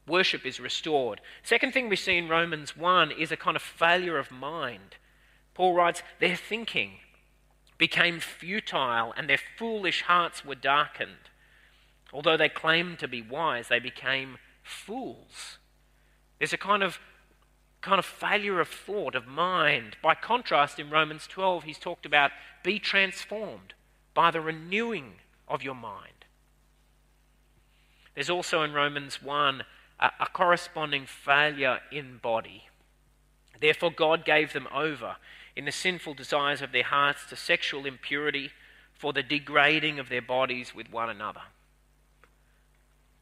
Worship 0.06 0.46
is 0.46 0.60
restored. 0.60 1.22
Second 1.44 1.74
thing 1.74 1.88
we 1.88 1.96
see 1.96 2.18
in 2.18 2.28
Romans 2.28 2.76
1 2.76 3.12
is 3.12 3.32
a 3.32 3.38
kind 3.38 3.56
of 3.56 3.62
failure 3.62 4.18
of 4.18 4.32
mind. 4.32 4.96
Paul 5.54 5.76
writes, 5.76 6.02
Their 6.20 6.36
thinking 6.36 6.94
became 7.80 8.20
futile, 8.20 9.14
and 9.18 9.28
their 9.28 9.40
foolish 9.58 10.04
hearts 10.04 10.46
were 10.46 10.54
darkened. 10.54 11.32
Although 12.14 12.38
they 12.38 12.50
claimed 12.50 13.00
to 13.00 13.08
be 13.08 13.22
wise, 13.24 13.70
they 13.70 13.80
became 13.80 14.38
fools. 14.62 15.58
There's 16.38 16.54
a 16.54 16.58
kind 16.58 16.84
of 16.84 17.00
kind 17.82 17.98
of 17.98 18.06
failure 18.06 18.60
of 18.60 18.68
thought, 18.68 19.16
of 19.16 19.26
mind. 19.26 19.96
By 20.04 20.14
contrast, 20.14 20.80
in 20.80 20.90
Romans 20.90 21.26
12, 21.28 21.64
he's 21.64 21.80
talked 21.80 22.06
about 22.06 22.32
be 22.62 22.78
transformed 22.78 23.74
by 24.14 24.32
the 24.32 24.42
renewing 24.42 25.14
of 25.48 25.64
your 25.64 25.76
mind. 25.76 26.26
There's 28.16 28.30
also 28.30 28.64
in 28.64 28.74
Romans 28.74 29.24
1 29.24 29.64
a, 30.02 30.12
a 30.20 30.26
corresponding 30.26 31.06
failure 31.06 31.80
in 31.90 32.18
body. 32.18 32.68
Therefore, 33.62 33.92
God 33.92 34.26
gave 34.26 34.52
them 34.52 34.68
over 34.74 35.16
in 35.60 35.66
the 35.66 35.72
sinful 35.74 36.14
desires 36.14 36.62
of 36.62 36.72
their 36.72 36.84
hearts 36.84 37.26
to 37.26 37.36
sexual 37.36 37.86
impurity 37.86 38.50
for 38.94 39.12
the 39.12 39.22
degrading 39.22 40.00
of 40.00 40.08
their 40.08 40.22
bodies 40.22 40.74
with 40.74 40.90
one 40.90 41.10
another. 41.10 41.42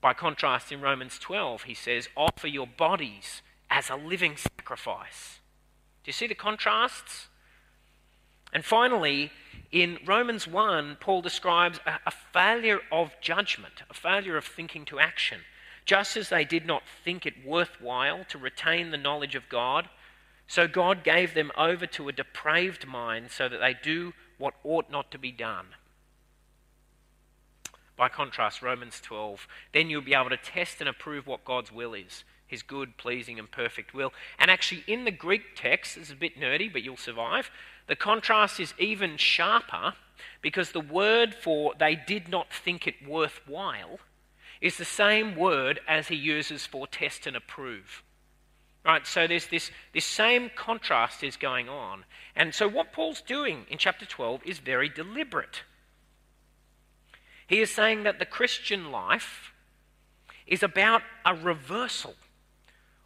By 0.01 0.13
contrast, 0.13 0.71
in 0.71 0.79
Romans 0.79 1.17
12, 1.17 1.63
he 1.63 1.73
says, 1.73 2.09
Offer 2.15 2.47
your 2.47 2.67
bodies 2.67 3.41
as 3.71 3.89
a 3.89 3.95
living 3.95 4.37
sacrifice. 4.37 5.39
Do 6.03 6.09
you 6.09 6.13
see 6.13 6.27
the 6.27 6.35
contrasts? 6.35 7.25
And 8.53 8.63
finally, 8.63 9.31
in 9.71 9.97
Romans 10.05 10.47
1, 10.47 10.97
Paul 10.99 11.23
describes 11.23 11.79
a, 11.87 11.93
a, 12.05 12.11
failure 12.11 12.81
of 12.91 13.19
judgment, 13.19 13.81
a 13.89 13.95
failure 13.95 14.37
of 14.37 14.45
thinking 14.45 14.85
to 14.85 14.99
action. 14.99 15.39
Just 15.85 16.15
as 16.15 16.29
they 16.29 16.45
did 16.45 16.67
not 16.67 16.83
think 17.03 17.25
it 17.25 17.43
worthwhile 17.43 18.25
to 18.25 18.37
retain 18.37 18.91
the 18.91 18.97
knowledge 18.97 19.33
of 19.33 19.49
God, 19.49 19.89
so 20.47 20.67
God 20.67 21.03
gave 21.03 21.33
them 21.33 21.51
over 21.57 21.85
to 21.85 22.07
a 22.07 22.13
depraved 22.13 22.87
mind 22.87 23.31
so 23.31 23.49
that 23.49 23.59
they 23.59 23.75
do 23.81 24.13
what 24.37 24.53
ought 24.63 24.89
not 24.89 25.11
to 25.11 25.19
be 25.19 25.31
done. 25.31 25.67
By 27.95 28.09
contrast, 28.09 28.61
Romans 28.61 29.01
12, 29.01 29.47
then 29.73 29.89
you'll 29.89 30.01
be 30.01 30.13
able 30.13 30.29
to 30.29 30.37
test 30.37 30.79
and 30.79 30.89
approve 30.89 31.27
what 31.27 31.45
God's 31.45 31.71
will 31.71 31.93
is 31.93 32.23
his 32.47 32.63
good, 32.63 32.97
pleasing, 32.97 33.37
and 33.37 33.51
perfect 33.51 33.93
will. 33.93 34.13
And 34.39 34.49
actually, 34.49 34.83
in 34.87 35.03
the 35.03 35.11
Greek 35.11 35.55
text, 35.55 35.97
is 35.97 36.09
a 36.09 36.15
bit 36.15 36.39
nerdy, 36.39 36.71
but 36.71 36.81
you'll 36.81 36.97
survive, 36.97 37.51
the 37.87 37.95
contrast 37.95 38.59
is 38.59 38.73
even 38.79 39.17
sharper 39.17 39.93
because 40.41 40.71
the 40.71 40.79
word 40.79 41.35
for 41.35 41.73
they 41.77 41.95
did 41.95 42.29
not 42.29 42.51
think 42.51 42.87
it 42.87 43.05
worthwhile 43.05 43.99
is 44.61 44.77
the 44.77 44.85
same 44.85 45.35
word 45.35 45.79
as 45.87 46.07
he 46.07 46.15
uses 46.15 46.65
for 46.65 46.87
test 46.87 47.27
and 47.27 47.35
approve. 47.35 48.01
Right, 48.87 49.05
so 49.05 49.27
there's 49.27 49.47
this, 49.47 49.69
this 49.93 50.05
same 50.05 50.49
contrast 50.55 51.21
is 51.21 51.35
going 51.35 51.67
on. 51.67 52.05
And 52.37 52.55
so 52.55 52.69
what 52.69 52.93
Paul's 52.93 53.19
doing 53.19 53.65
in 53.69 53.77
chapter 53.77 54.05
12 54.05 54.43
is 54.45 54.59
very 54.59 54.87
deliberate. 54.87 55.63
He 57.47 57.59
is 57.59 57.69
saying 57.69 58.03
that 58.03 58.17
the 58.17 58.25
Christian 58.25 58.89
life 58.89 59.51
is 60.47 60.63
about 60.63 61.01
a 61.25 61.35
reversal 61.35 62.15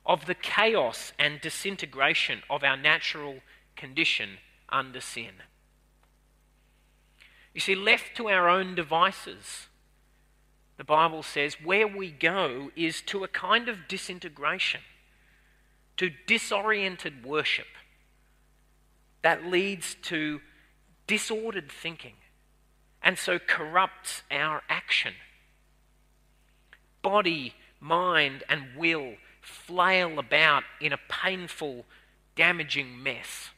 of 0.05 0.27
the 0.27 0.35
chaos 0.35 1.13
and 1.17 1.41
disintegration 1.41 2.43
of 2.47 2.63
our 2.63 2.77
natural 2.77 3.37
condition 3.75 4.37
under 4.69 5.01
sin. 5.01 5.41
You 7.55 7.59
see, 7.61 7.73
left 7.73 8.15
to 8.17 8.29
our 8.29 8.47
own 8.47 8.75
devices, 8.75 9.67
the 10.77 10.83
Bible 10.83 11.23
says 11.23 11.57
where 11.63 11.87
we 11.87 12.11
go 12.11 12.69
is 12.75 13.01
to 13.07 13.23
a 13.23 13.27
kind 13.27 13.67
of 13.67 13.87
disintegration, 13.87 14.81
to 16.01 16.09
disoriented 16.25 17.23
worship 17.23 17.67
that 19.21 19.45
leads 19.45 19.95
to 20.01 20.41
disordered 21.05 21.71
thinking 21.71 22.15
and 23.03 23.19
so 23.19 23.37
corrupts 23.37 24.23
our 24.31 24.63
action. 24.67 25.13
Body, 27.03 27.53
mind, 27.79 28.43
and 28.49 28.63
will 28.75 29.13
flail 29.41 30.17
about 30.17 30.63
in 30.79 30.91
a 30.91 30.97
painful, 31.07 31.85
damaging 32.35 33.03
mess. 33.03 33.51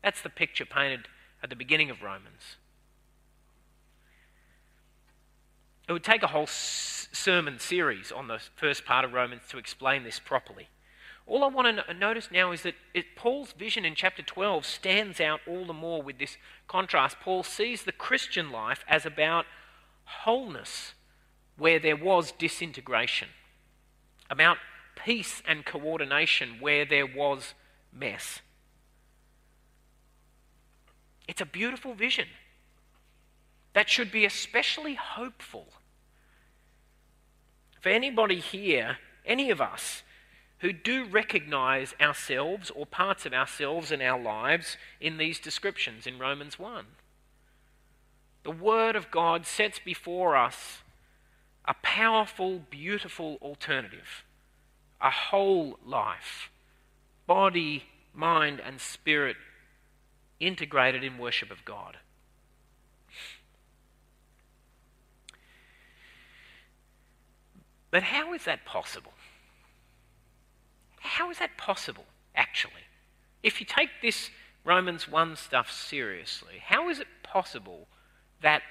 That's 0.00 0.22
the 0.22 0.30
picture 0.30 0.64
painted 0.64 1.08
at 1.42 1.50
the 1.50 1.56
beginning 1.56 1.90
of 1.90 2.02
Romans. 2.02 2.54
It 5.88 5.92
would 5.92 6.04
take 6.04 6.22
a 6.22 6.28
whole 6.28 6.46
sermon 6.46 7.58
series 7.58 8.12
on 8.12 8.28
the 8.28 8.38
first 8.54 8.84
part 8.84 9.04
of 9.04 9.12
Romans 9.12 9.42
to 9.48 9.58
explain 9.58 10.04
this 10.04 10.20
properly. 10.20 10.68
All 11.26 11.42
I 11.42 11.48
want 11.48 11.78
to 11.86 11.94
notice 11.94 12.28
now 12.30 12.52
is 12.52 12.62
that 12.62 12.74
it, 12.92 13.16
Paul's 13.16 13.52
vision 13.52 13.84
in 13.84 13.94
chapter 13.94 14.22
12 14.22 14.66
stands 14.66 15.20
out 15.20 15.40
all 15.46 15.64
the 15.64 15.72
more 15.72 16.02
with 16.02 16.18
this 16.18 16.36
contrast. 16.68 17.18
Paul 17.20 17.42
sees 17.42 17.82
the 17.82 17.92
Christian 17.92 18.50
life 18.50 18.84
as 18.86 19.06
about 19.06 19.46
wholeness 20.04 20.92
where 21.56 21.78
there 21.78 21.96
was 21.96 22.32
disintegration, 22.32 23.28
about 24.28 24.58
peace 24.96 25.42
and 25.46 25.64
coordination 25.64 26.56
where 26.60 26.84
there 26.84 27.06
was 27.06 27.54
mess. 27.92 28.40
It's 31.26 31.40
a 31.40 31.46
beautiful 31.46 31.94
vision 31.94 32.28
that 33.72 33.88
should 33.88 34.12
be 34.12 34.26
especially 34.26 34.94
hopeful 34.94 35.68
for 37.80 37.88
anybody 37.88 38.40
here, 38.40 38.98
any 39.24 39.50
of 39.50 39.60
us 39.60 40.03
who 40.64 40.72
do 40.72 41.04
recognize 41.04 41.94
ourselves 42.00 42.70
or 42.70 42.86
parts 42.86 43.26
of 43.26 43.34
ourselves 43.34 43.92
and 43.92 44.00
our 44.00 44.18
lives 44.18 44.78
in 44.98 45.18
these 45.18 45.38
descriptions 45.38 46.06
in 46.06 46.18
Romans 46.18 46.58
1. 46.58 46.86
The 48.44 48.50
Word 48.50 48.96
of 48.96 49.10
God 49.10 49.44
sets 49.44 49.78
before 49.78 50.34
us 50.34 50.78
a 51.66 51.74
powerful, 51.82 52.62
beautiful 52.70 53.36
alternative, 53.42 54.24
a 55.02 55.10
whole 55.10 55.78
life, 55.84 56.50
body, 57.26 57.84
mind, 58.14 58.58
and 58.58 58.80
spirit 58.80 59.36
integrated 60.40 61.04
in 61.04 61.18
worship 61.18 61.50
of 61.50 61.62
God. 61.66 61.98
But 67.90 68.04
how 68.04 68.32
is 68.32 68.46
that 68.46 68.64
possible? 68.64 69.12
How 71.04 71.30
is 71.30 71.38
that 71.38 71.58
possible, 71.58 72.06
actually? 72.34 72.88
If 73.42 73.60
you 73.60 73.66
take 73.66 73.90
this 74.00 74.30
Romans 74.64 75.06
1 75.06 75.36
stuff 75.36 75.70
seriously, 75.70 76.54
how 76.64 76.88
is 76.88 76.98
it 76.98 77.06
possible 77.22 77.88
that 78.40 78.62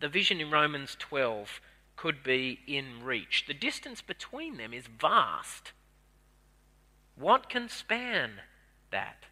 the 0.00 0.08
vision 0.08 0.40
in 0.40 0.50
Romans 0.50 0.96
12 0.98 1.60
could 1.96 2.22
be 2.22 2.60
in 2.66 3.04
reach? 3.04 3.44
The 3.46 3.52
distance 3.52 4.00
between 4.00 4.56
them 4.56 4.72
is 4.72 4.86
vast. 4.86 5.72
What 7.14 7.50
can 7.50 7.68
span 7.68 8.40
that? 8.90 9.26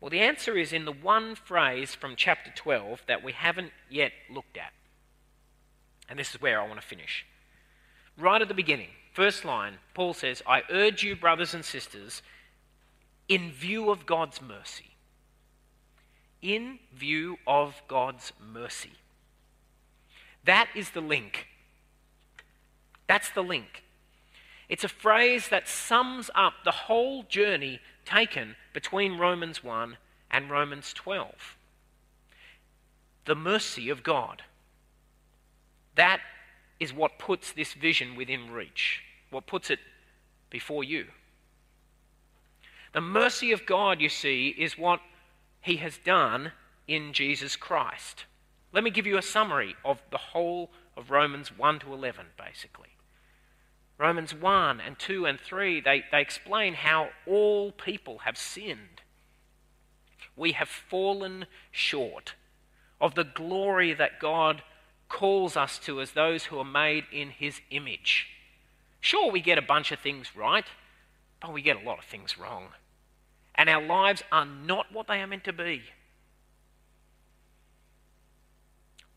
Well, 0.00 0.10
the 0.10 0.20
answer 0.20 0.56
is 0.56 0.72
in 0.72 0.86
the 0.86 0.92
one 0.92 1.36
phrase 1.36 1.94
from 1.94 2.16
chapter 2.16 2.50
12 2.54 3.04
that 3.06 3.22
we 3.22 3.30
haven't 3.30 3.70
yet 3.88 4.10
looked 4.28 4.56
at. 4.56 4.72
And 6.08 6.18
this 6.18 6.34
is 6.34 6.40
where 6.40 6.60
I 6.60 6.66
want 6.66 6.80
to 6.80 6.86
finish. 6.86 7.24
Right 8.18 8.42
at 8.42 8.48
the 8.48 8.54
beginning, 8.54 8.90
First 9.18 9.44
line, 9.44 9.78
Paul 9.94 10.14
says, 10.14 10.44
I 10.46 10.62
urge 10.70 11.02
you, 11.02 11.16
brothers 11.16 11.52
and 11.52 11.64
sisters, 11.64 12.22
in 13.28 13.50
view 13.50 13.90
of 13.90 14.06
God's 14.06 14.40
mercy. 14.40 14.92
In 16.40 16.78
view 16.94 17.38
of 17.44 17.82
God's 17.88 18.32
mercy. 18.40 18.92
That 20.44 20.68
is 20.72 20.90
the 20.90 21.00
link. 21.00 21.48
That's 23.08 23.28
the 23.28 23.42
link. 23.42 23.82
It's 24.68 24.84
a 24.84 24.88
phrase 24.88 25.48
that 25.48 25.66
sums 25.66 26.30
up 26.36 26.52
the 26.64 26.70
whole 26.86 27.24
journey 27.24 27.80
taken 28.04 28.54
between 28.72 29.18
Romans 29.18 29.64
1 29.64 29.96
and 30.30 30.48
Romans 30.48 30.92
12. 30.92 31.56
The 33.24 33.34
mercy 33.34 33.90
of 33.90 34.04
God. 34.04 34.42
That 35.96 36.20
is 36.78 36.94
what 36.94 37.18
puts 37.18 37.50
this 37.50 37.72
vision 37.74 38.14
within 38.14 38.52
reach 38.52 39.02
what 39.30 39.46
puts 39.46 39.70
it 39.70 39.78
before 40.50 40.84
you. 40.84 41.06
The 42.92 43.00
mercy 43.00 43.52
of 43.52 43.66
God, 43.66 44.00
you 44.00 44.08
see, 44.08 44.54
is 44.56 44.78
what 44.78 45.00
He 45.60 45.76
has 45.76 45.98
done 45.98 46.52
in 46.86 47.12
Jesus 47.12 47.56
Christ. 47.56 48.24
Let 48.72 48.84
me 48.84 48.90
give 48.90 49.06
you 49.06 49.18
a 49.18 49.22
summary 49.22 49.76
of 49.84 50.02
the 50.10 50.18
whole 50.18 50.70
of 50.96 51.10
Romans 51.10 51.56
1 51.56 51.80
to 51.80 51.92
11, 51.92 52.26
basically. 52.36 52.88
Romans 53.98 54.34
1 54.34 54.80
and 54.80 54.98
2 54.98 55.26
and 55.26 55.40
3, 55.40 55.80
they, 55.80 56.04
they 56.10 56.20
explain 56.20 56.74
how 56.74 57.08
all 57.26 57.72
people 57.72 58.18
have 58.18 58.38
sinned. 58.38 59.02
We 60.36 60.52
have 60.52 60.68
fallen 60.68 61.46
short 61.70 62.34
of 63.00 63.14
the 63.14 63.24
glory 63.24 63.92
that 63.94 64.20
God 64.20 64.62
calls 65.08 65.56
us 65.56 65.78
to 65.80 66.00
as 66.00 66.12
those 66.12 66.44
who 66.44 66.58
are 66.58 66.64
made 66.64 67.04
in 67.12 67.30
His 67.30 67.60
image. 67.70 68.28
Sure, 69.00 69.30
we 69.30 69.40
get 69.40 69.58
a 69.58 69.62
bunch 69.62 69.92
of 69.92 70.00
things 70.00 70.36
right, 70.36 70.66
but 71.40 71.52
we 71.52 71.62
get 71.62 71.80
a 71.80 71.86
lot 71.86 71.98
of 71.98 72.04
things 72.04 72.38
wrong. 72.38 72.68
And 73.54 73.68
our 73.68 73.82
lives 73.82 74.22
are 74.30 74.46
not 74.46 74.92
what 74.92 75.06
they 75.08 75.20
are 75.20 75.26
meant 75.26 75.44
to 75.44 75.52
be. 75.52 75.82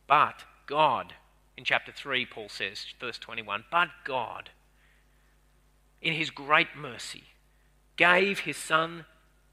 But 0.08 0.44
God, 0.66 1.14
in 1.58 1.64
chapter 1.64 1.92
3, 1.92 2.26
Paul 2.26 2.50
says, 2.50 2.86
verse 3.00 3.18
21, 3.18 3.66
but 3.72 3.90
God, 4.04 4.50
in 6.02 6.14
his 6.14 6.30
great 6.30 6.76
mercy, 6.76 7.24
gave 7.98 8.40
his 8.40 8.58
Son, 8.58 9.06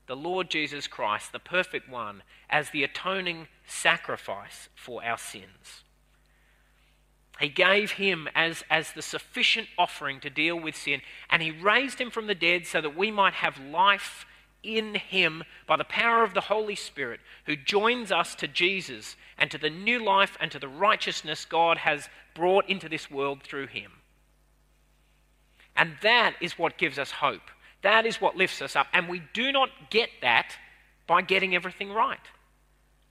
the 0.06 0.16
Lord 0.16 0.50
Jesus 0.50 0.86
Christ, 0.86 1.32
the 1.32 1.38
perfect 1.38 1.88
one, 1.88 2.22
as 2.48 2.70
the 2.70 2.82
atoning 2.82 3.48
sacrifice 3.66 4.68
for 4.74 5.04
our 5.04 5.18
sins. 5.18 5.84
He 7.38 7.48
gave 7.48 7.92
him 7.92 8.28
as, 8.34 8.64
as 8.68 8.92
the 8.92 9.02
sufficient 9.02 9.68
offering 9.78 10.18
to 10.20 10.30
deal 10.30 10.58
with 10.58 10.76
sin, 10.76 11.02
and 11.30 11.40
he 11.40 11.50
raised 11.50 12.00
him 12.00 12.10
from 12.10 12.26
the 12.26 12.34
dead 12.34 12.66
so 12.66 12.80
that 12.80 12.96
we 12.96 13.10
might 13.10 13.34
have 13.34 13.60
life 13.60 14.26
in 14.62 14.96
him 14.96 15.44
by 15.66 15.76
the 15.76 15.84
power 15.84 16.24
of 16.24 16.34
the 16.34 16.42
Holy 16.42 16.74
Spirit, 16.74 17.20
who 17.46 17.54
joins 17.54 18.10
us 18.10 18.34
to 18.34 18.48
Jesus 18.48 19.16
and 19.38 19.50
to 19.52 19.58
the 19.58 19.70
new 19.70 20.04
life 20.04 20.36
and 20.40 20.50
to 20.50 20.58
the 20.58 20.68
righteousness 20.68 21.44
God 21.44 21.78
has 21.78 22.08
brought 22.34 22.68
into 22.68 22.88
this 22.88 23.10
world 23.10 23.42
through 23.42 23.68
him. 23.68 23.92
And 25.76 25.94
that 26.02 26.34
is 26.40 26.58
what 26.58 26.76
gives 26.76 26.98
us 26.98 27.12
hope. 27.12 27.50
That 27.82 28.04
is 28.04 28.20
what 28.20 28.36
lifts 28.36 28.60
us 28.60 28.74
up. 28.74 28.88
And 28.92 29.08
we 29.08 29.22
do 29.32 29.52
not 29.52 29.70
get 29.90 30.10
that 30.22 30.56
by 31.06 31.22
getting 31.22 31.54
everything 31.54 31.92
right. 31.92 32.18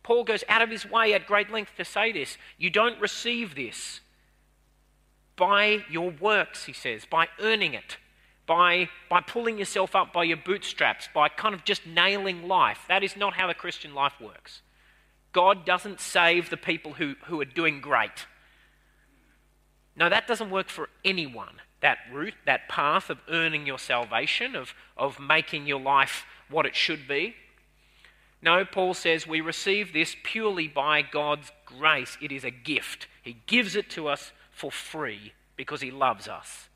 Paul 0.04 0.26
goes 0.26 0.44
out 0.50 0.62
of 0.62 0.70
his 0.70 0.90
way 0.90 1.14
at 1.14 1.26
great 1.26 1.50
length 1.50 1.72
to 1.78 1.86
say 1.86 2.12
this. 2.12 2.38
You 2.58 2.70
don't 2.70 3.00
receive 3.00 3.56
this 3.56 4.02
by 5.38 5.86
your 5.90 6.10
works, 6.10 6.66
he 6.66 6.74
says, 6.74 7.06
by 7.06 7.28
earning 7.40 7.74
it, 7.74 7.98
by, 8.46 8.90
by 9.10 9.22
pulling 9.22 9.58
yourself 9.58 9.96
up 9.96 10.12
by 10.12 10.24
your 10.24 10.38
bootstraps, 10.38 11.08
by 11.14 11.30
kind 11.30 11.56
of 11.56 11.64
just 11.64 11.86
nailing 11.86 12.48
life. 12.48 12.80
That 12.90 13.04
is 13.04 13.16
not 13.16 13.36
how 13.36 13.48
the 13.48 13.54
Christian 13.54 13.94
life 13.94 14.14
works. 14.20 14.62
God 15.32 15.66
doesn't 15.66 16.02
save 16.02 16.50
the 16.50 16.58
people 16.58 16.94
who, 16.94 17.16
who 17.26 17.40
are 17.40 17.46
doing 17.46 17.80
great. 17.80 18.26
No, 19.96 20.10
that 20.10 20.28
doesn't 20.28 20.50
work 20.50 20.70
for 20.70 20.90
anyone. 21.06 21.62
That 21.82 22.00
route, 22.12 22.34
that 22.46 22.68
path 22.70 23.10
of 23.10 23.20
earning 23.30 23.68
your 23.68 23.78
salvation, 23.78 24.56
of, 24.56 24.74
of 24.96 25.20
making 25.20 25.68
your 25.68 25.80
life 25.80 26.26
what 26.50 26.66
it 26.66 26.76
should 26.76 27.08
be. 27.08 27.36
No, 28.42 28.66
Paul 28.66 28.94
says 28.94 29.28
we 29.28 29.42
receive 29.42 29.94
this 29.94 30.16
purely 30.24 30.68
by 30.68 31.02
God's 31.02 31.52
grace. 31.66 32.18
It 32.22 32.32
is 32.32 32.44
a 32.44 32.52
gift. 32.52 33.08
He 33.22 33.38
gives 33.48 33.76
it 33.76 33.90
to 33.92 34.08
us 34.08 34.32
for 34.58 34.72
free 34.72 35.34
because 35.56 35.82
he 35.82 35.92
loves 35.92 36.28
us. 36.28 36.68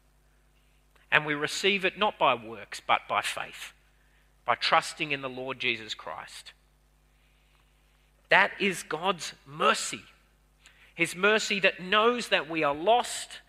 And 1.11 1.25
we 1.25 1.33
receive 1.33 1.83
it 1.83 1.97
not 1.97 2.19
by 2.19 2.35
works, 2.35 2.79
but 2.85 3.01
by 3.09 3.21
faith, 3.21 3.73
by 4.45 4.53
trusting 4.53 5.11
in 5.11 5.21
the 5.21 5.29
Lord 5.29 5.59
Jesus 5.59 5.95
Christ. 5.95 6.53
That 8.29 8.51
is 8.59 8.83
God's 8.83 9.33
mercy. 9.47 10.03
His 10.93 11.15
mercy 11.15 11.59
that 11.61 11.81
knows 11.81 12.29
that 12.29 12.47
we 12.47 12.63
are 12.63 12.75
lost 12.75 13.41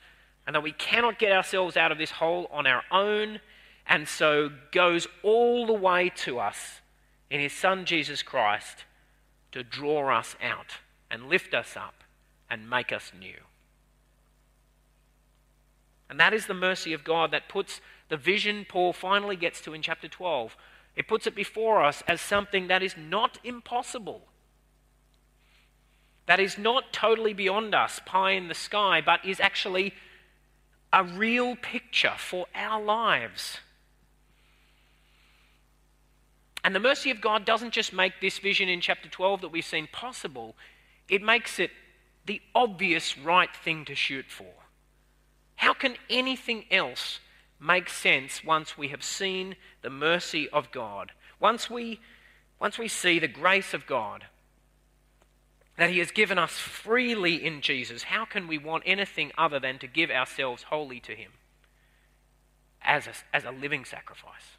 and 0.46 0.56
that 0.56 0.62
we 0.62 0.72
cannot 0.72 1.18
get 1.18 1.30
ourselves 1.30 1.76
out 1.76 1.92
of 1.92 1.98
this 1.98 2.12
hole 2.12 2.48
on 2.50 2.66
our 2.66 2.82
own, 2.90 3.38
and 3.86 4.08
so 4.08 4.50
goes 4.72 5.06
all 5.22 5.66
the 5.66 5.72
way 5.74 6.10
to 6.16 6.38
us 6.40 6.80
in 7.30 7.38
His 7.38 7.52
Son 7.52 7.84
Jesus 7.84 8.22
Christ 8.22 8.86
to 9.52 9.62
draw 9.62 10.18
us 10.18 10.36
out 10.42 10.78
and 11.10 11.28
lift 11.28 11.52
us 11.52 11.76
up 11.76 12.02
and 12.50 12.68
make 12.68 12.92
us 12.92 13.12
new. 13.16 13.36
And 16.12 16.20
that 16.20 16.34
is 16.34 16.44
the 16.44 16.52
mercy 16.52 16.92
of 16.92 17.04
God 17.04 17.30
that 17.30 17.48
puts 17.48 17.80
the 18.10 18.18
vision 18.18 18.66
Paul 18.68 18.92
finally 18.92 19.34
gets 19.34 19.62
to 19.62 19.72
in 19.72 19.80
chapter 19.80 20.08
12. 20.08 20.54
It 20.94 21.08
puts 21.08 21.26
it 21.26 21.34
before 21.34 21.82
us 21.82 22.02
as 22.06 22.20
something 22.20 22.66
that 22.66 22.82
is 22.82 22.96
not 22.98 23.38
impossible. 23.42 24.20
That 26.26 26.38
is 26.38 26.58
not 26.58 26.92
totally 26.92 27.32
beyond 27.32 27.74
us, 27.74 27.98
pie 28.04 28.32
in 28.32 28.48
the 28.48 28.54
sky, 28.54 29.00
but 29.00 29.24
is 29.24 29.40
actually 29.40 29.94
a 30.92 31.02
real 31.02 31.56
picture 31.56 32.16
for 32.18 32.44
our 32.54 32.82
lives. 32.82 33.60
And 36.62 36.74
the 36.74 36.78
mercy 36.78 37.10
of 37.10 37.22
God 37.22 37.46
doesn't 37.46 37.72
just 37.72 37.94
make 37.94 38.20
this 38.20 38.38
vision 38.38 38.68
in 38.68 38.82
chapter 38.82 39.08
12 39.08 39.40
that 39.40 39.48
we've 39.48 39.64
seen 39.64 39.88
possible, 39.90 40.56
it 41.08 41.22
makes 41.22 41.58
it 41.58 41.70
the 42.26 42.42
obvious 42.54 43.16
right 43.16 43.56
thing 43.64 43.86
to 43.86 43.94
shoot 43.94 44.26
for. 44.28 44.61
How 45.62 45.74
can 45.74 45.94
anything 46.10 46.64
else 46.72 47.20
make 47.60 47.88
sense 47.88 48.42
once 48.42 48.76
we 48.76 48.88
have 48.88 49.04
seen 49.04 49.54
the 49.82 49.90
mercy 49.90 50.48
of 50.48 50.72
God? 50.72 51.12
Once 51.38 51.70
we, 51.70 52.00
once 52.58 52.78
we 52.78 52.88
see 52.88 53.20
the 53.20 53.28
grace 53.28 53.72
of 53.72 53.86
God 53.86 54.24
that 55.76 55.88
He 55.88 56.00
has 56.00 56.10
given 56.10 56.36
us 56.36 56.50
freely 56.50 57.36
in 57.36 57.60
Jesus, 57.60 58.02
how 58.02 58.24
can 58.24 58.48
we 58.48 58.58
want 58.58 58.82
anything 58.84 59.30
other 59.38 59.60
than 59.60 59.78
to 59.78 59.86
give 59.86 60.10
ourselves 60.10 60.64
wholly 60.64 60.98
to 60.98 61.14
Him 61.14 61.30
as 62.82 63.06
a, 63.06 63.12
as 63.32 63.44
a 63.44 63.52
living 63.52 63.84
sacrifice? 63.84 64.56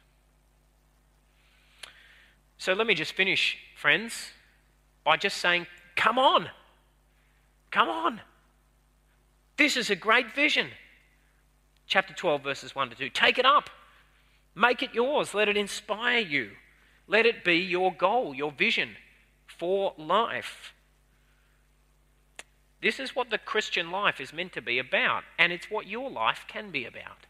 So 2.56 2.72
let 2.72 2.86
me 2.86 2.94
just 2.94 3.12
finish, 3.12 3.58
friends, 3.76 4.30
by 5.04 5.18
just 5.18 5.36
saying, 5.36 5.66
come 5.96 6.18
on. 6.18 6.48
Come 7.70 7.90
on. 7.90 8.22
This 9.58 9.76
is 9.76 9.90
a 9.90 9.96
great 9.96 10.34
vision 10.34 10.68
chapter 11.86 12.14
12, 12.14 12.42
verses 12.42 12.74
1 12.74 12.90
to 12.90 12.96
2. 12.96 13.08
Take 13.10 13.38
it 13.38 13.46
up, 13.46 13.70
make 14.54 14.82
it 14.82 14.94
yours, 14.94 15.34
let 15.34 15.48
it 15.48 15.56
inspire 15.56 16.20
you, 16.20 16.50
let 17.06 17.26
it 17.26 17.44
be 17.44 17.56
your 17.56 17.92
goal, 17.92 18.34
your 18.34 18.52
vision 18.52 18.96
for 19.46 19.92
life. 19.96 20.72
This 22.82 23.00
is 23.00 23.16
what 23.16 23.30
the 23.30 23.38
Christian 23.38 23.90
life 23.90 24.20
is 24.20 24.32
meant 24.32 24.52
to 24.52 24.60
be 24.60 24.78
about, 24.78 25.24
and 25.38 25.52
it's 25.52 25.70
what 25.70 25.86
your 25.86 26.10
life 26.10 26.44
can 26.46 26.70
be 26.70 26.84
about. 26.84 27.26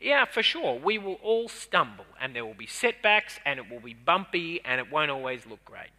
Yeah, 0.00 0.24
for 0.24 0.42
sure, 0.42 0.78
we 0.78 0.98
will 0.98 1.18
all 1.22 1.48
stumble, 1.48 2.06
and 2.20 2.34
there 2.34 2.44
will 2.44 2.54
be 2.54 2.66
setbacks, 2.66 3.38
and 3.44 3.58
it 3.58 3.70
will 3.70 3.80
be 3.80 3.94
bumpy, 3.94 4.60
and 4.64 4.80
it 4.80 4.90
won't 4.90 5.10
always 5.10 5.46
look 5.46 5.64
great. 5.64 5.90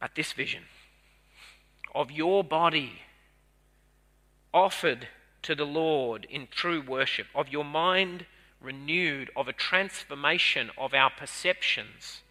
But 0.00 0.14
this 0.14 0.32
vision 0.32 0.64
of 1.94 2.10
your 2.10 2.42
body 2.42 3.00
offered 4.54 5.08
to 5.42 5.54
the 5.54 5.64
Lord 5.64 6.26
in 6.30 6.48
true 6.50 6.80
worship, 6.80 7.26
of 7.34 7.48
your 7.48 7.64
mind 7.64 8.26
renewed, 8.60 9.30
of 9.36 9.48
a 9.48 9.52
transformation 9.52 10.70
of 10.78 10.94
our 10.94 11.10
perceptions 11.10 12.22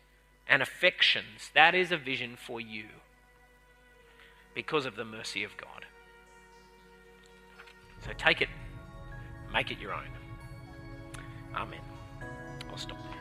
and 0.48 0.62
affections. 0.62 1.52
That 1.54 1.76
is 1.76 1.92
a 1.92 1.98
vision 1.98 2.38
for 2.38 2.62
you 2.62 2.86
because 4.54 4.86
of 4.86 4.96
the 4.96 5.06
mercy 5.06 5.44
of 5.44 5.52
God. 5.58 5.86
So 8.06 8.12
take 8.18 8.42
it, 8.42 8.50
make 9.54 9.72
it 9.72 9.80
your 9.80 9.94
own. 9.94 10.08
Amen. 11.56 11.80
I'll 12.70 12.78
stop 12.78 12.98
there. 13.12 13.21